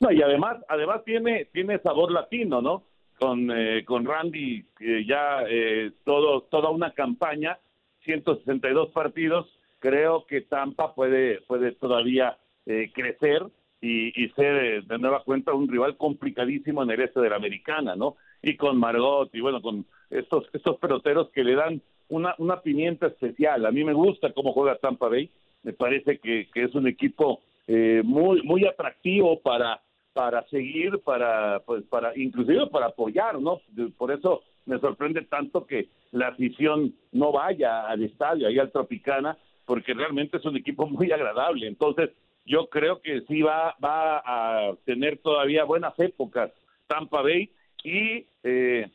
[0.00, 2.84] No, y además, además tiene, tiene sabor latino, ¿no?
[3.18, 4.64] Con, eh, con Randy,
[5.06, 7.58] ya eh, todo, toda una campaña
[8.06, 9.46] 162 partidos,
[9.78, 13.42] creo que Tampa puede, puede todavía eh, crecer
[13.82, 17.94] y, y ser de nueva cuenta un rival complicadísimo en el este de la americana,
[17.94, 18.16] ¿no?
[18.42, 23.08] Y con Margot y bueno, con estos, estos peloteros que le dan una, una pimienta
[23.08, 23.66] especial.
[23.66, 25.30] A mí me gusta cómo juega Tampa Bay,
[25.62, 29.82] me parece que, que es un equipo eh, muy, muy atractivo para,
[30.16, 33.60] para seguir, para, pues, para, inclusive para apoyar, ¿no?
[33.98, 39.36] Por eso me sorprende tanto que la afición no vaya al estadio, ahí al Tropicana,
[39.66, 41.66] porque realmente es un equipo muy agradable.
[41.66, 42.12] Entonces,
[42.46, 46.50] yo creo que sí va, va a tener todavía buenas épocas
[46.86, 47.50] Tampa Bay
[47.84, 48.88] y eh,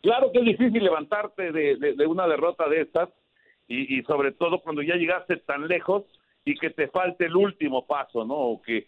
[0.00, 3.10] claro que es difícil levantarte de, de, una derrota de estas
[3.68, 6.02] y, y, sobre todo cuando ya llegaste tan lejos
[6.44, 8.34] y que te falte el último paso, ¿no?
[8.34, 8.86] O que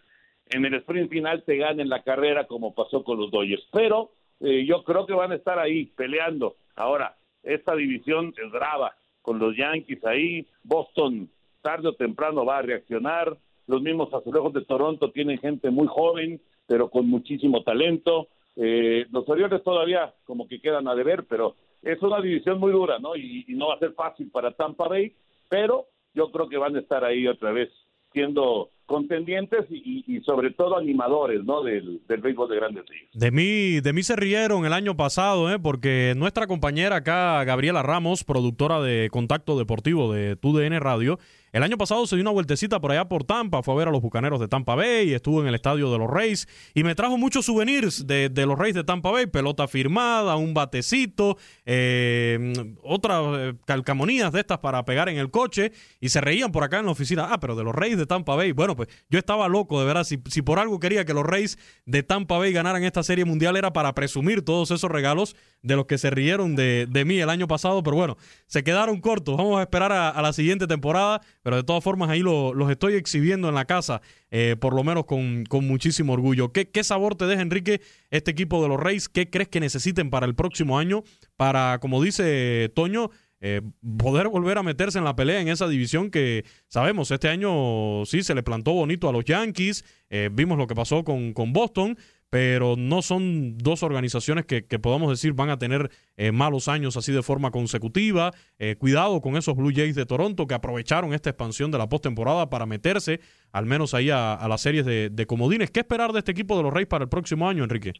[0.50, 3.66] en el sprint final te ganen la carrera como pasó con los Dodgers.
[3.72, 6.56] Pero eh, yo creo que van a estar ahí peleando.
[6.76, 11.30] Ahora, esta división es brava, con los Yankees ahí, Boston
[11.62, 16.40] tarde o temprano va a reaccionar, los mismos azulejos de Toronto tienen gente muy joven,
[16.66, 22.00] pero con muchísimo talento, eh, los Orioles todavía como que quedan a deber, pero es
[22.02, 23.16] una división muy dura, ¿no?
[23.16, 25.14] Y, y no va a ser fácil para Tampa Bay,
[25.48, 27.70] pero yo creo que van a estar ahí otra vez
[28.12, 31.62] siendo contendientes y, y, sobre todo animadores ¿no?
[31.62, 33.08] del, del béisbol de grandes ligas.
[33.12, 35.58] De mí, de mí se rieron el año pasado, ¿eh?
[35.58, 41.18] porque nuestra compañera acá, Gabriela Ramos, productora de Contacto Deportivo de TUDN Radio,
[41.54, 43.92] el año pasado se dio una vueltecita por allá por Tampa, fue a ver a
[43.92, 47.16] los Bucaneros de Tampa Bay, estuvo en el estadio de los Reyes y me trajo
[47.16, 53.54] muchos souvenirs de, los Reyes de Tampa Bay, pelota firmada, un batecito, eh, otras eh,
[53.66, 56.90] calcamonías de estas para pegar en el coche y se reían por acá en la
[56.90, 59.86] oficina, ah, pero de los Reyes de Tampa Bay, bueno, pues yo estaba loco, de
[59.86, 63.24] verdad, si, si por algo quería que los Reyes de Tampa Bay ganaran esta serie
[63.24, 67.30] mundial era para presumir todos esos regalos de los que se rieron de, mí el
[67.30, 68.16] año pasado, pero bueno,
[68.48, 72.20] se quedaron cortos, vamos a esperar a la siguiente temporada pero de todas formas ahí
[72.20, 76.52] lo, los estoy exhibiendo en la casa, eh, por lo menos con, con muchísimo orgullo.
[76.52, 79.08] ¿Qué, ¿Qué, sabor te deja, Enrique, este equipo de los Reyes?
[79.10, 81.04] ¿Qué crees que necesiten para el próximo año?
[81.36, 83.10] Para, como dice Toño,
[83.46, 83.60] eh,
[83.98, 88.22] poder volver a meterse en la pelea en esa división que sabemos, este año sí
[88.22, 91.98] se le plantó bonito a los Yankees, eh, vimos lo que pasó con, con Boston,
[92.34, 96.96] pero no son dos organizaciones que, que podamos decir van a tener eh, malos años
[96.96, 98.32] así de forma consecutiva.
[98.58, 102.50] Eh, cuidado con esos Blue Jays de Toronto que aprovecharon esta expansión de la postemporada
[102.50, 103.20] para meterse
[103.52, 105.70] al menos ahí a, a las series de, de, comodines.
[105.70, 107.92] ¿Qué esperar de este equipo de los Reyes para el próximo año, Enrique?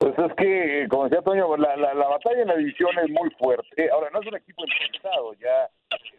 [0.00, 3.28] Pues es que, como decía Toño, la, la, la batalla en la división es muy
[3.38, 3.90] fuerte.
[3.90, 5.68] Ahora, no es un equipo enfrentado, ya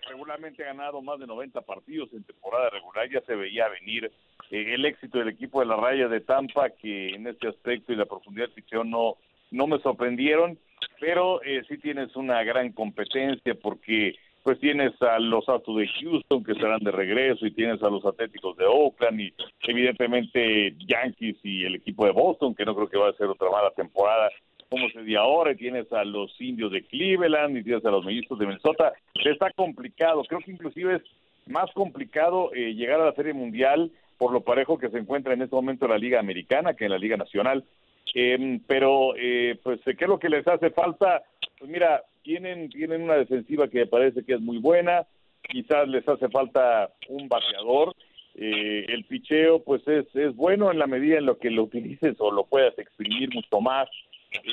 [0.08, 4.12] regularmente ha ganado más de 90 partidos en temporada regular, ya se veía venir
[4.52, 7.96] eh, el éxito del equipo de la raya de Tampa, que en este aspecto y
[7.96, 9.16] la profundidad de ficción no,
[9.50, 10.60] no me sorprendieron,
[11.00, 16.44] pero eh, sí tienes una gran competencia porque pues tienes a los Astros de Houston
[16.44, 19.34] que estarán de regreso y tienes a los Atléticos de Oakland y
[19.68, 23.50] evidentemente Yankees y el equipo de Boston que no creo que va a ser otra
[23.50, 24.30] mala temporada.
[24.70, 28.06] Como se dio ahora y tienes a los indios de Cleveland y tienes a los
[28.06, 28.94] mellizos de Minnesota.
[29.24, 31.02] Está complicado creo que inclusive es
[31.48, 35.42] más complicado eh, llegar a la Serie Mundial por lo parejo que se encuentra en
[35.42, 37.64] este momento la Liga Americana que en la Liga Nacional
[38.14, 41.24] eh, pero eh, pues qué es lo que les hace falta
[41.58, 45.06] pues mira tienen tienen una defensiva que parece que es muy buena.
[45.44, 47.96] Quizás les hace falta un bateador.
[48.36, 52.16] Eh, el picheo pues es es bueno en la medida en lo que lo utilices
[52.20, 53.88] o lo puedas exprimir mucho más.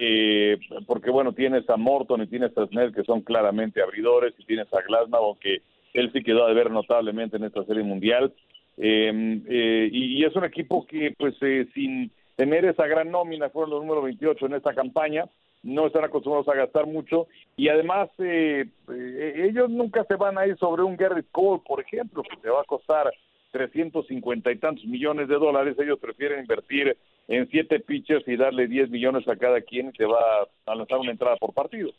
[0.00, 4.44] Eh, porque bueno tienes a Morton y tienes a Snell que son claramente abridores y
[4.44, 5.62] tienes a Glasnow aunque
[5.94, 8.34] él sí quedó a ver notablemente en esta serie mundial.
[8.76, 13.50] Eh, eh, y, y, es un equipo que pues eh, sin tener esa gran nómina
[13.50, 15.24] fueron los número 28 en esta campaña
[15.64, 20.46] no están acostumbrados a gastar mucho y además eh, eh, ellos nunca se van a
[20.46, 23.12] ir sobre un Gary Cole, por ejemplo, que te va a costar
[23.50, 26.96] 350 y tantos millones de dólares, ellos prefieren invertir
[27.26, 30.20] en siete pitchers y darle 10 millones a cada quien te va
[30.66, 31.90] a lanzar una entrada por partido.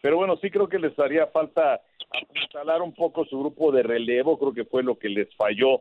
[0.00, 1.80] Pero bueno, sí creo que les haría falta
[2.40, 5.80] instalar un poco su grupo de relevo, creo que fue lo que les falló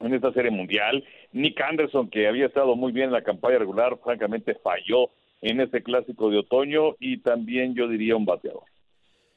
[0.00, 1.04] en esta serie mundial.
[1.32, 5.10] Nick Anderson, que había estado muy bien en la campaña regular, francamente falló
[5.42, 8.64] en ese clásico de otoño y también yo diría un bateador.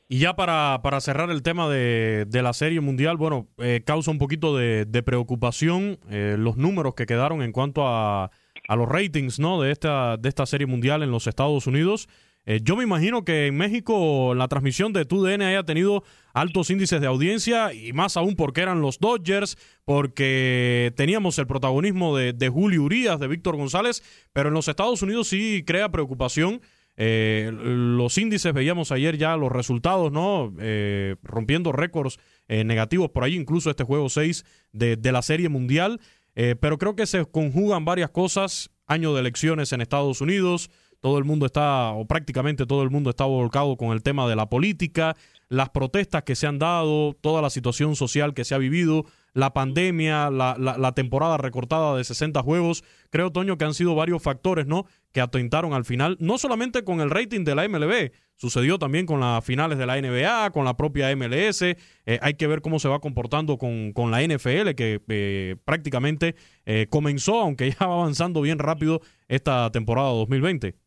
[0.10, 4.12] Y ya para, para cerrar el tema de, de la Serie Mundial, bueno, eh, causa
[4.12, 8.30] un poquito de, de preocupación eh, los números que quedaron en cuanto a,
[8.68, 9.62] a los ratings ¿no?
[9.62, 12.10] de, esta, de esta Serie Mundial en los Estados Unidos.
[12.46, 17.00] Eh, yo me imagino que en México la transmisión de TUDN haya tenido altos índices
[17.00, 22.50] de audiencia y más aún porque eran los Dodgers, porque teníamos el protagonismo de, de
[22.50, 26.62] Julio Urias, de Víctor González, pero en los Estados Unidos sí crea preocupación.
[26.96, 30.54] Eh, los índices, veíamos ayer ya los resultados, ¿no?
[30.60, 35.50] Eh, rompiendo récords eh, negativos por ahí, incluso este juego 6 de, de la Serie
[35.50, 36.00] Mundial.
[36.36, 38.70] Eh, pero creo que se conjugan varias cosas.
[38.86, 40.70] Año de elecciones en Estados Unidos,
[41.04, 44.38] todo el mundo está, o prácticamente todo el mundo está volcado con el tema de
[44.38, 45.18] la política,
[45.50, 49.52] las protestas que se han dado, toda la situación social que se ha vivido, la
[49.52, 52.86] pandemia, la, la, la, temporada recortada de 60 juegos.
[53.10, 54.86] Creo, Toño, que han sido varios factores, ¿no?
[55.12, 59.20] Que atentaron al final, no solamente con el rating de la MLB, sucedió también con
[59.20, 61.64] las finales de la NBA, con la propia MLS.
[61.64, 61.76] Eh,
[62.22, 66.36] hay que ver cómo se va comportando con, la NFL, que eh, prácticamente
[66.66, 70.83] eh, comenzó, aunque ya va avanzando bien rápido esta temporada 2020.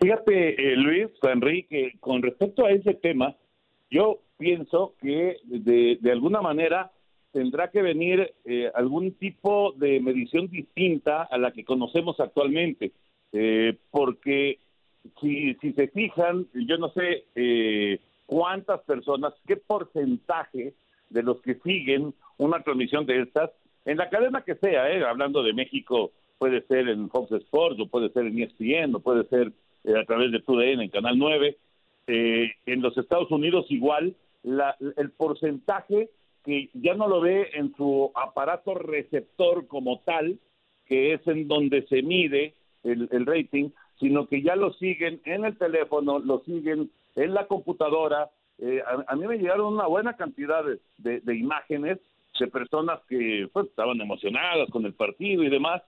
[0.00, 3.36] Fíjate, eh, Luis, Enrique, con respecto a ese tema,
[3.90, 6.90] yo pienso que de, alguna manera
[7.32, 12.92] tendrá que venir eh, algún tipo de medición distinta a la que conocemos actualmente,
[13.32, 14.58] eh, porque
[15.20, 20.74] si, si se fijan, yo no sé eh, cuántas personas, qué porcentaje
[21.10, 23.50] de los que siguen una transmisión de estas,
[23.84, 27.86] en la cadena que sea, eh, hablando de México, puede ser en Fox Sports, o
[27.86, 29.52] puede ser en ESPN, o puede ser
[29.84, 31.56] eh, a través de TUDN en Canal 9,
[32.06, 36.10] eh, en los Estados Unidos igual, la, el porcentaje
[36.44, 40.38] que ya no lo ve en su aparato receptor como tal,
[40.86, 45.44] que es en donde se mide el, el, rating, sino que ya lo siguen en
[45.44, 48.30] el teléfono, lo siguen en la computadora.
[48.58, 51.98] Eh, a, a, mí me llegaron una buena cantidad de, de, de imágenes
[52.40, 55.82] de personas que pues, estaban emocionadas con el partido y demás,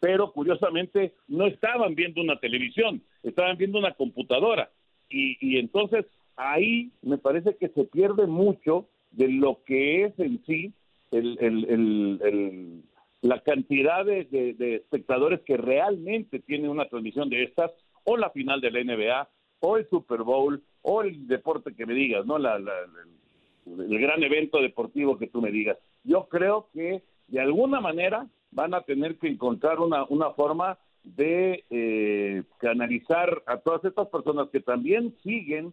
[0.00, 4.70] pero curiosamente no estaban viendo una televisión, estaban viendo una computadora.
[5.08, 10.44] Y, y entonces ahí me parece que se pierde mucho de lo que es en
[10.44, 10.72] sí
[11.10, 12.82] el, el, el,
[13.22, 17.72] la cantidad de, de, espectadores que realmente tiene una transmisión de estas,
[18.04, 19.28] o la final de la NBA,
[19.60, 22.38] o el Super Bowl, o el deporte que me digas, ¿no?
[22.38, 25.76] La, el gran evento deportivo que tú me digas.
[26.04, 31.64] Yo creo que de alguna manera van a tener que encontrar una, una forma de
[31.70, 35.72] eh, canalizar a todas estas personas que también siguen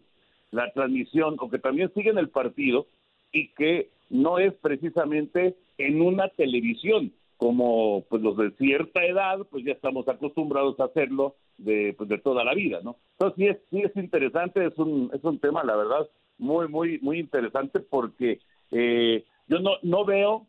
[0.50, 2.86] la transmisión o que también siguen el partido
[3.32, 9.64] y que no es precisamente en una televisión, como pues los de cierta edad, pues
[9.64, 12.96] ya estamos acostumbrados a hacerlo de, pues, de toda la vida, ¿no?
[13.12, 16.08] Entonces sí es, sí es interesante, es un, es un tema, la verdad,
[16.38, 20.46] muy, muy, muy interesante porque eh, yo no, no veo,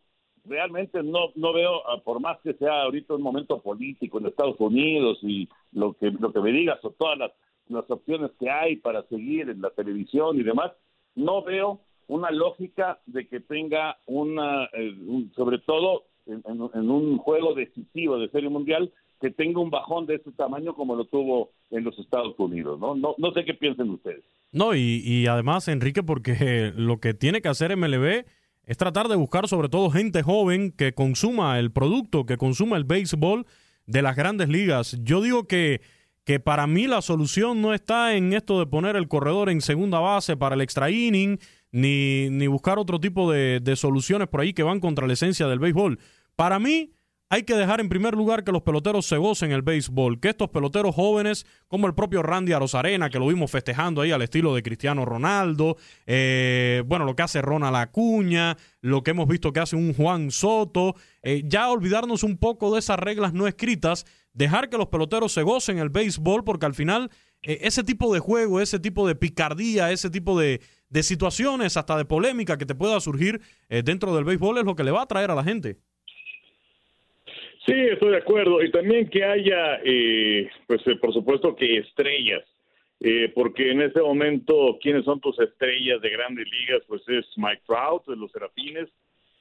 [0.47, 4.59] realmente no, no veo, ah, por más que sea ahorita un momento político en Estados
[4.59, 7.31] Unidos y lo que, lo que me digas o todas las,
[7.69, 10.71] las opciones que hay para seguir en la televisión y demás,
[11.15, 16.89] no veo una lógica de que tenga una, eh, un, sobre todo en, en, en,
[16.89, 21.05] un juego decisivo de Serie Mundial, que tenga un bajón de ese tamaño como lo
[21.05, 22.95] tuvo en los Estados Unidos, ¿no?
[22.95, 24.23] No, no sé qué piensen ustedes.
[24.51, 28.25] No, y, y además, Enrique, porque lo que tiene que hacer MLB
[28.67, 32.83] es tratar de buscar sobre todo gente joven que consuma el producto, que consuma el
[32.83, 33.47] béisbol
[33.85, 34.97] de las grandes ligas.
[35.01, 35.81] Yo digo que,
[36.25, 39.99] que para mí la solución no está en esto de poner el corredor en segunda
[39.99, 41.39] base para el extra inning,
[41.71, 45.47] ni, ni buscar otro tipo de, de soluciones por ahí que van contra la esencia
[45.47, 45.97] del béisbol.
[46.35, 46.91] Para mí,
[47.29, 50.49] hay que dejar en primer lugar que los peloteros se gocen el béisbol, que estos
[50.49, 54.63] peloteros jóvenes, como el propio Randy Arozarena, que lo vimos festejando ahí al estilo de
[54.63, 55.75] Cristiano Ronaldo,
[56.05, 60.31] eh, bueno, lo que hace Ronald Acuña, lo que hemos visto que hace un Juan
[60.31, 65.33] Soto, eh, ya olvidarnos un poco de esas reglas no escritas, dejar que los peloteros
[65.33, 67.11] se gocen el béisbol, porque al final
[67.41, 71.97] eh, ese tipo de juego, ese tipo de picardía, ese tipo de, de situaciones, hasta
[71.97, 75.03] de polémica que te pueda surgir dentro del béisbol es lo que le va a
[75.03, 75.77] atraer a la gente.
[77.67, 78.63] Sí, estoy de acuerdo.
[78.63, 82.45] Y también que haya, eh, pues eh, por supuesto que estrellas,
[83.01, 86.81] eh, porque en este momento, ¿quiénes son tus estrellas de grandes ligas?
[86.87, 88.87] Pues es Mike Trout de los Serafines,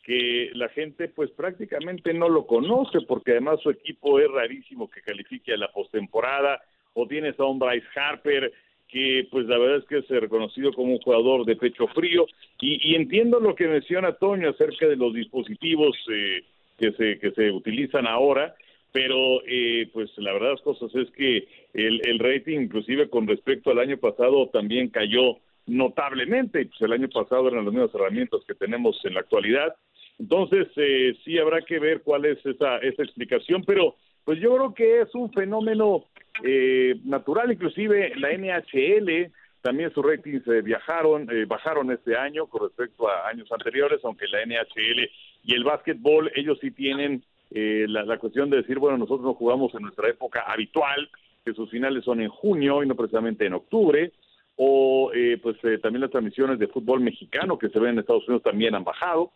[0.03, 5.03] que la gente pues prácticamente no lo conoce, porque además su equipo es rarísimo que
[5.03, 6.61] califique a la postemporada,
[6.95, 8.53] o tienes a un Bryce Harper,
[8.89, 12.27] que pues la verdad es que es reconocido como un jugador de pecho frío,
[12.61, 16.43] y, y entiendo lo que menciona Toño acerca de los dispositivos eh,
[16.79, 18.55] que se, que se utilizan ahora,
[18.93, 23.71] pero eh, pues la verdad las cosas es que el, el rating inclusive con respecto
[23.71, 26.67] al año pasado también cayó notablemente.
[26.67, 29.75] Pues el año pasado eran las mismas herramientas que tenemos en la actualidad.
[30.19, 34.75] Entonces, eh, sí habrá que ver cuál es esa, esa explicación, pero pues yo creo
[34.75, 36.07] que es un fenómeno
[36.45, 39.31] eh, natural, inclusive la NHL,
[39.63, 44.27] también sus ratings eh, viajaron, eh, bajaron este año con respecto a años anteriores, aunque
[44.29, 45.11] la NHL
[45.47, 47.23] y el básquetbol, ellos sí tienen
[47.53, 51.09] eh, la, cuestión de decir, bueno, nosotros no jugamos en nuestra época habitual,
[51.45, 54.13] que sus finales son en junio y no precisamente en octubre,
[54.57, 58.27] o eh, pues eh, también las transmisiones de fútbol mexicano que se ven en Estados
[58.27, 59.31] Unidos también han bajado.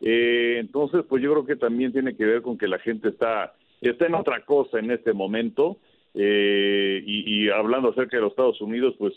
[0.00, 3.54] Eh, entonces, pues yo creo que también tiene que ver con que la gente está,
[3.80, 5.78] está en otra cosa en este momento.
[6.14, 9.14] Eh, y, y, hablando acerca de los Estados Unidos, pues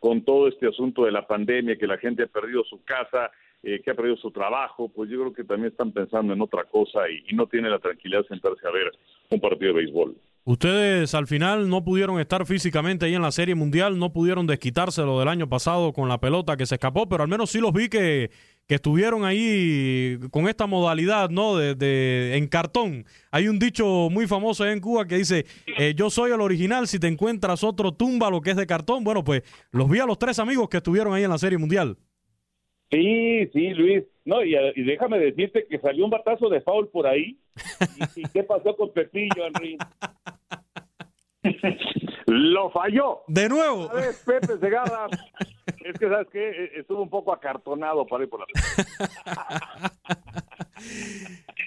[0.00, 3.30] con todo este asunto de la pandemia, que la gente ha perdido su casa,
[3.62, 6.64] eh, que ha perdido su trabajo, pues yo creo que también están pensando en otra
[6.64, 8.92] cosa y, no tienen la tranquilidad de sentarse a ver
[9.30, 10.16] un partido de béisbol.
[10.44, 15.02] Ustedes al final no pudieron estar físicamente ahí en la Serie Mundial, no pudieron desquitarse
[15.02, 17.72] lo del año pasado con la pelota que se escapó, pero al menos sí los
[17.72, 18.30] vi que,
[18.66, 21.56] que estuvieron ahí con esta modalidad, ¿no?
[21.56, 23.04] De, en cartón.
[23.30, 25.46] Hay un dicho muy famoso en Cuba que dice,
[25.78, 29.02] eh, yo soy el original, si te encuentras otro tumba lo que es de cartón.
[29.02, 31.96] Bueno, pues los vi a los tres amigos que estuvieron ahí en la Serie Mundial.
[32.90, 34.04] Sí, sí, Luis.
[34.24, 37.38] No, y, y déjame decirte que salió un batazo de foul por ahí.
[38.16, 39.78] ¿Y, y qué pasó con Pepillo, Henry?
[42.26, 43.20] Lo falló.
[43.28, 43.88] De nuevo.
[43.88, 45.06] Ver, Pepe Segarra.
[45.84, 46.72] es que, ¿sabes qué?
[46.76, 48.46] Estuvo un poco acartonado para ir por la.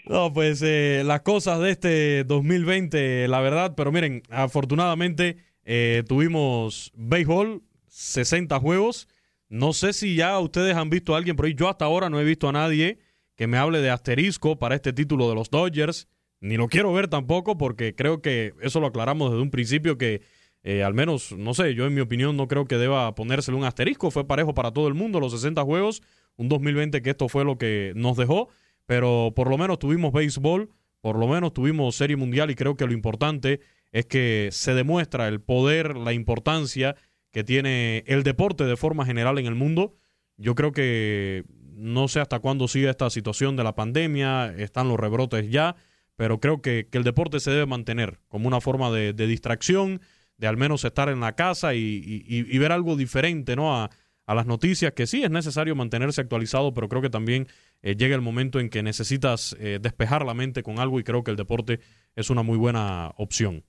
[0.05, 6.91] no, pues eh, las cosas de este 2020, la verdad, pero miren, afortunadamente eh, tuvimos
[6.95, 9.07] béisbol, 60 juegos.
[9.49, 11.55] No sé si ya ustedes han visto a alguien por ahí.
[11.55, 12.99] Yo hasta ahora no he visto a nadie
[13.35, 16.07] que me hable de asterisco para este título de los Dodgers.
[16.39, 20.21] Ni lo quiero ver tampoco porque creo que eso lo aclaramos desde un principio que
[20.61, 23.63] eh, al menos, no sé, yo en mi opinión no creo que deba ponérsele un
[23.63, 24.11] asterisco.
[24.11, 26.01] Fue parejo para todo el mundo los 60 juegos.
[26.35, 28.49] Un 2020 que esto fue lo que nos dejó.
[28.85, 30.69] Pero por lo menos tuvimos béisbol,
[31.01, 35.27] por lo menos tuvimos serie mundial y creo que lo importante es que se demuestra
[35.27, 36.95] el poder, la importancia
[37.31, 39.95] que tiene el deporte de forma general en el mundo.
[40.37, 41.43] Yo creo que
[41.75, 45.75] no sé hasta cuándo sigue esta situación de la pandemia, están los rebrotes ya,
[46.15, 50.01] pero creo que, que el deporte se debe mantener como una forma de, distracción,
[50.37, 53.75] de al menos estar en la casa y ver algo diferente ¿no?
[53.75, 53.89] a,
[54.29, 57.47] a, las noticias, que sí es necesario mantenerse actualizado, pero creo que también
[57.81, 61.23] eh, llega el momento en que necesitas eh, despejar la mente con algo y creo
[61.23, 61.79] que el deporte
[62.15, 63.63] es una muy buena opción.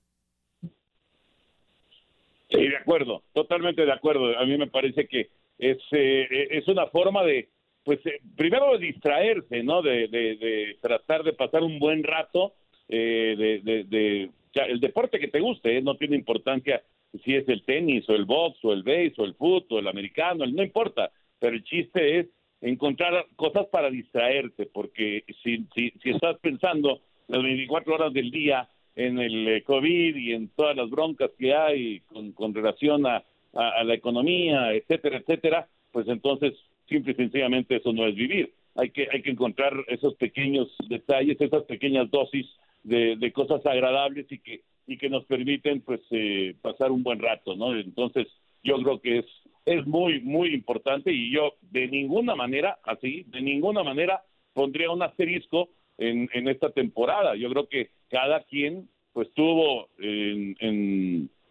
[2.51, 4.37] Sí, de acuerdo, totalmente de acuerdo.
[4.39, 7.49] A mí me parece que es, eh, es una forma de,
[7.85, 9.83] pues, eh, primero de distraerse, ¿no?
[9.83, 12.55] De, de, tratar de pasar un buen rato,
[12.89, 15.83] eh, de, de, el deporte que te guste, ¿eh?
[15.83, 16.83] no tiene importancia
[17.25, 19.89] si es el tenis o el box o el base o el fútbol o el
[19.89, 22.27] americano, no importa, pero el chiste es
[22.61, 28.69] encontrar cosas para distraerte, porque si, si, si estás pensando las 24 horas del día
[28.97, 33.25] en el COVID y en todas las broncas que hay con, con relación a,
[33.55, 36.55] a, a, la economía, etcétera, etcétera, pues entonces
[36.89, 38.53] simple y sencillamente eso no es vivir.
[38.77, 42.47] Hay que, hay que encontrar esos pequeños detalles, esas pequeñas dosis
[42.83, 47.21] de, de cosas agradables y que, y que nos permiten pues eh, pasar un buen
[47.21, 47.75] rato, ¿no?
[47.77, 48.27] Entonces
[48.63, 49.27] yo creo que es,
[49.67, 54.23] es muy, muy importante y yo de ninguna manera, así, de ninguna manera
[54.53, 57.37] pondría un asterisco en, en esta temporada.
[57.37, 60.57] Yo creo que cada quien pues tuvo en,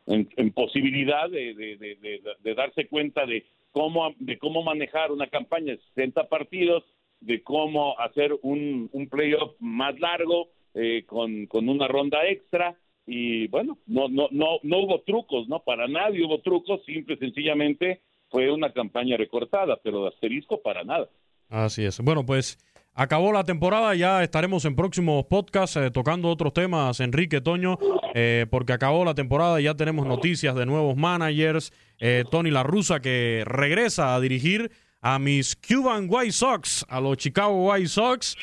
[0.07, 2.19] en, posibilidad de,
[2.55, 6.83] darse cuenta de cómo, de cómo manejar una campaña de 60 partidos,
[7.19, 13.77] de cómo hacer un, un playoff más largo eh, con, una ronda extra y bueno,
[13.87, 15.59] no, no, no, no hubo trucos, ¿no?
[15.63, 21.09] Para nadie hubo trucos, simple sencillamente fue una campaña recortada, pero de asterisco para nada.
[21.49, 21.99] Así es.
[21.99, 22.59] Bueno, pues
[22.99, 27.79] Acabó la temporada, ya estaremos en próximos podcasts eh, tocando otros temas, Enrique Toño,
[28.13, 31.71] eh, porque acabó la temporada y ya tenemos noticias de nuevos managers.
[31.99, 34.69] Eh, Tony La Russa que regresa a dirigir
[34.99, 38.35] a mis Cuban White Sox, a los Chicago White Sox.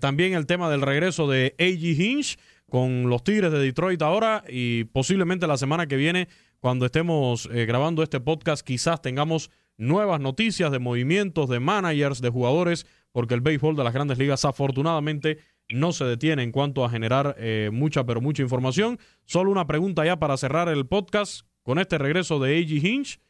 [0.00, 1.94] también el tema del regreso de A.G.
[1.94, 2.38] Hinch
[2.70, 6.28] con los Tigres de Detroit ahora y posiblemente la semana que viene,
[6.60, 12.86] cuando estemos grabando este podcast, quizás tengamos nuevas noticias de movimientos, de managers, de jugadores
[13.12, 15.38] porque el béisbol de las grandes ligas afortunadamente
[15.68, 18.98] no se detiene en cuanto a generar eh, mucha, pero mucha información.
[19.24, 22.82] Solo una pregunta ya para cerrar el podcast con este regreso de A.G.
[22.82, 23.20] Hinch.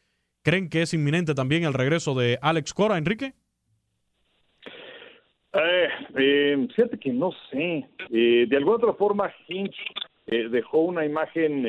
[0.41, 3.33] ¿Creen que es inminente también el regreso de Alex Cora, Enrique?
[5.53, 7.85] Eh, eh, fíjate que no sé.
[8.09, 9.75] Eh, de alguna otra forma, Hinch
[10.27, 11.63] eh, dejó una imagen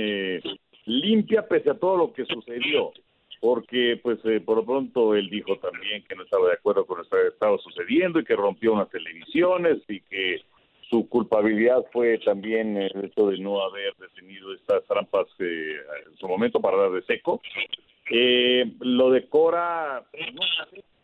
[0.84, 2.92] limpia pese a todo lo que sucedió.
[3.40, 6.98] Porque pues eh, por lo pronto él dijo también que no estaba de acuerdo con
[6.98, 10.42] lo que estaba sucediendo y que rompió unas televisiones y que
[10.90, 15.76] su culpabilidad fue también el hecho de no haber detenido estas trampas eh,
[16.10, 17.40] en su momento para dar de seco.
[18.10, 20.42] Eh, lo de Cora, no,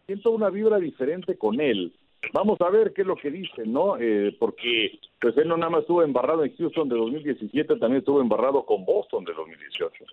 [0.07, 1.93] siento una vibra diferente con él.
[2.32, 3.97] Vamos a ver qué es lo que dice, ¿no?
[3.99, 8.20] Eh, porque pues él no nada más estuvo embarrado en Houston de 2017, también estuvo
[8.20, 10.05] embarrado con Boston de 2018.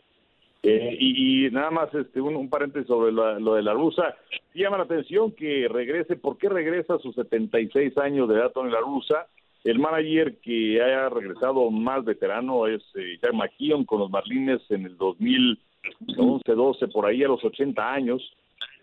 [0.66, 4.16] Eh, y, nada más este un, paréntesis sobre lo de la rusa.
[4.54, 6.16] Llama la atención que regrese.
[6.16, 9.28] ¿Por qué regresa a sus 76 años de edad Tony La Rusa?
[9.66, 14.86] El manager que haya regresado más veterano es eh, Jack McKeon con los Marlines en
[14.86, 18.22] el 2011-12, por ahí a los 80 años.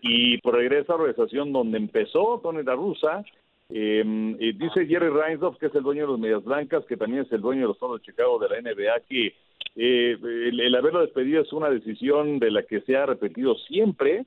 [0.03, 3.23] Y regresa a la organización donde empezó Tony La Rusa.
[3.69, 7.31] Em, dice Jerry Reinsdorf, que es el dueño de los Medias Blancas, que también es
[7.31, 9.33] el dueño de los Toros de Chicago de la NBA, que
[9.75, 14.25] eh, el, haberlo despedido es una decisión de la que se ha repetido siempre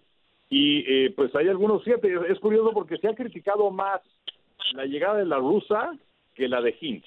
[0.48, 4.00] y eh, pues hay algunos, fíjate, es curioso porque se ha criticado más
[4.74, 5.92] la llegada de la rusa
[6.34, 7.06] que la de Hinch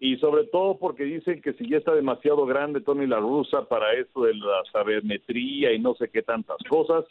[0.00, 3.94] y sobre todo porque dicen que si ya está demasiado grande Tony la rusa para
[3.94, 7.04] eso de la sabermetría y no sé qué tantas cosas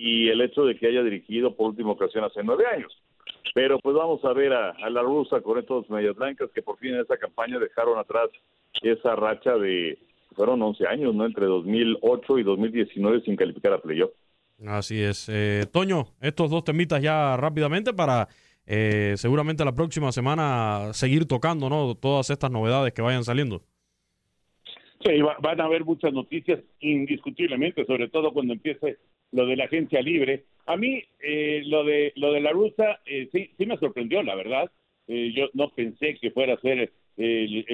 [0.00, 2.92] y el hecho de que haya dirigido por última ocasión hace nueve años.
[3.52, 6.78] Pero pues vamos a ver a, a la rusa con estos medias blancas que por
[6.78, 8.30] fin en esta campaña dejaron atrás
[8.82, 9.98] esa racha de,
[10.34, 11.26] fueron 11 años, ¿no?
[11.26, 14.10] Entre 2008 y 2019 sin calificar a playoff.
[14.66, 15.28] Así es.
[15.28, 18.28] Eh, Toño, estos dos temitas ya rápidamente para
[18.66, 21.94] eh, seguramente la próxima semana seguir tocando, ¿no?
[21.94, 23.62] Todas estas novedades que vayan saliendo.
[25.04, 28.96] Sí, van a haber muchas noticias, indiscutiblemente, sobre todo cuando empiece
[29.32, 30.44] lo de la agencia libre.
[30.66, 34.70] A mí, eh, lo de lo de la rusa, sí, sí me sorprendió, la verdad.
[35.06, 37.64] yo no pensé que fuera a ser el,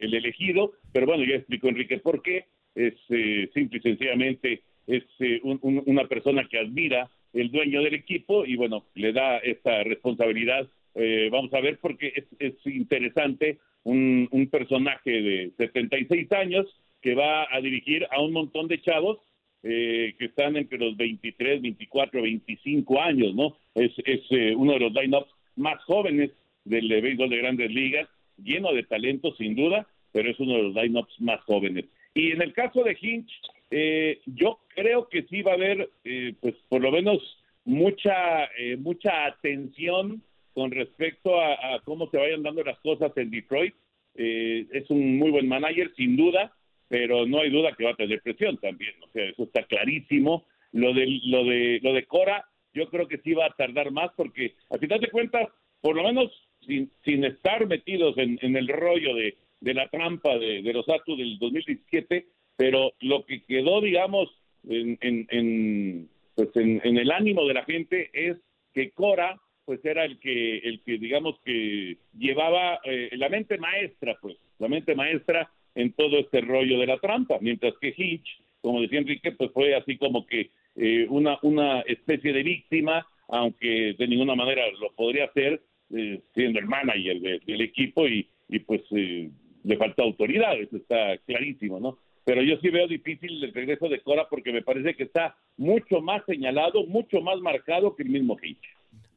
[0.00, 2.46] el, elegido, pero bueno, ya explicó Enrique por qué.
[2.74, 8.44] Es eh, simple y sencillamente es eh, una persona que admira el dueño del equipo
[8.46, 10.66] y bueno, le da esta responsabilidad.
[10.94, 16.66] Eh, vamos a ver porque es, es interesante un, un personaje de 76 años
[17.02, 19.18] que va a dirigir a un montón de chavos
[19.62, 23.56] que están entre los 23, 24, 25 años, ¿no?
[23.74, 24.22] Es, es
[24.56, 26.30] uno de los lineups más jóvenes
[26.64, 28.08] del béisbol de grandes ligas
[28.42, 31.86] lleno de talento sin duda, pero es uno de los lineups más jóvenes.
[32.14, 33.30] Y en el caso de Hinch,
[33.70, 37.18] eh, yo creo que sí va a haber, eh, pues por lo menos
[37.64, 40.22] mucha eh, mucha atención
[40.54, 43.74] con respecto a, cómo se vayan dando las cosas en Detroit.
[44.16, 46.52] es un muy buen manager, sin duda,
[46.88, 48.94] pero no hay duda que va a tener presión también.
[49.02, 50.46] O sea, eso está clarísimo.
[50.72, 54.10] Lo de lo de lo de Cora, yo creo que sí va a tardar más
[54.16, 55.48] porque, a final de cuentas,
[55.80, 56.30] por lo menos
[56.66, 62.26] sin, estar metidos en, el rollo de, la trampa de, los actos del 2017,
[62.56, 64.28] pero lo que quedó, digamos,
[64.68, 68.36] en, en, pues en, el ánimo de la gente es
[68.74, 74.16] que Cora pues era el que el que digamos que llevaba eh, la mente maestra
[74.20, 78.80] pues la mente maestra en todo este rollo de la trampa mientras que Hitch como
[78.80, 84.08] decía Enrique pues fue así como que eh, una una especie de víctima aunque de
[84.08, 89.30] ninguna manera lo podría hacer eh, siendo el manager del equipo y, y pues eh,
[89.64, 91.98] le falta autoridad, eso está clarísimo, ¿no?
[92.24, 96.02] Pero yo sí veo difícil el regreso de Cora porque me parece que está mucho
[96.02, 98.62] más señalado, mucho más marcado que el mismo Hitch.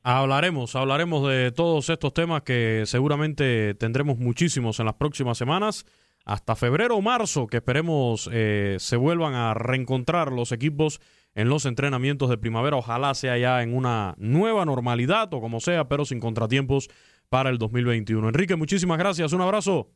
[0.03, 5.85] Hablaremos, hablaremos de todos estos temas que seguramente tendremos muchísimos en las próximas semanas,
[6.25, 10.99] hasta febrero o marzo, que esperemos eh, se vuelvan a reencontrar los equipos
[11.35, 12.77] en los entrenamientos de primavera.
[12.77, 16.89] Ojalá sea ya en una nueva normalidad o como sea, pero sin contratiempos
[17.29, 18.27] para el 2021.
[18.27, 19.33] Enrique, muchísimas gracias.
[19.33, 19.89] Un abrazo.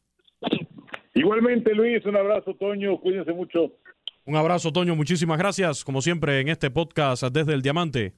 [1.14, 2.98] Igualmente, Luis, un abrazo, Toño.
[3.00, 3.74] Cuídense mucho.
[4.26, 4.96] Un abrazo, Toño.
[4.96, 8.14] Muchísimas gracias, como siempre, en este podcast desde el Diamante.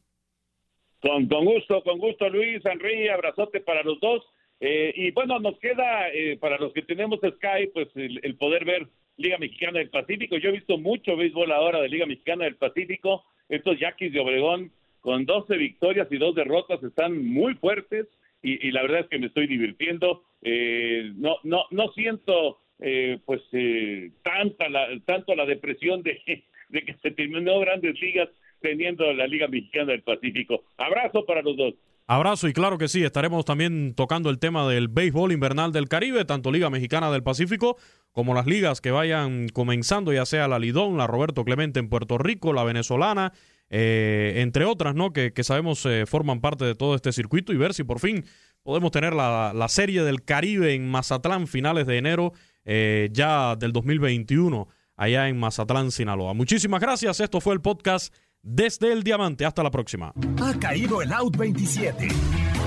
[1.02, 4.24] Con, con gusto, con gusto, Luis, Henry, abrazote para los dos.
[4.60, 8.88] Eh, y bueno, nos queda, eh, para los que tenemos Sky, pues el poder ver
[9.18, 10.38] Liga Mexicana del Pacífico.
[10.38, 13.26] Yo he visto mucho béisbol ahora de Liga Mexicana del Pacífico.
[13.50, 18.08] Estos Yaquis de Obregón con 12 victorias y dos derrotas están muy fuertes
[18.44, 20.24] y, la verdad es que me estoy divirtiendo.
[20.42, 26.22] Eh, no, no, no siento eh, pues eh, tanta la, tanto la depresión de,
[26.70, 28.30] de que se terminó grandes ligas
[28.62, 30.64] teniendo la Liga Mexicana del Pacífico.
[30.78, 31.74] Abrazo para los dos.
[32.10, 36.24] Abrazo y claro que sí, estaremos también tocando el tema del béisbol invernal del Caribe,
[36.24, 37.76] tanto Liga Mexicana del Pacífico
[38.14, 42.18] como las ligas que vayan comenzando, ya sea la Lidón, la Roberto Clemente en Puerto
[42.18, 43.34] Rico, la venezolana,
[43.70, 45.12] eh, entre otras, ¿no?
[45.12, 48.24] Que, sabemos eh, forman parte de todo este circuito y ver si por fin
[48.64, 52.32] podemos tener la, la serie del Caribe en Mazatlán finales de enero
[52.64, 56.34] eh, ya del 2021 allá en Mazatlán, Sinaloa.
[56.34, 57.20] Muchísimas gracias.
[57.20, 58.14] Esto fue el podcast
[58.48, 59.46] desde el Diamante.
[59.46, 60.14] Hasta la próxima.
[60.42, 62.08] Ha caído el Out 27.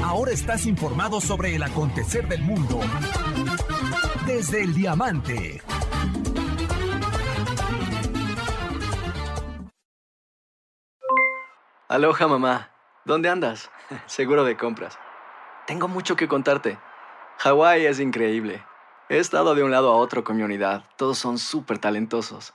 [0.04, 2.80] Ahora estás informado sobre el acontecer del mundo
[4.26, 5.62] desde el Diamante.
[11.88, 12.70] Aloha mamá,
[13.04, 13.70] ¿dónde andas?
[14.06, 14.98] Seguro de compras.
[15.66, 16.78] Tengo mucho que contarte.
[17.38, 18.62] Hawái es increíble.
[19.08, 20.84] He estado de un lado a otro con mi unidad.
[20.96, 22.54] Todos son súper talentosos.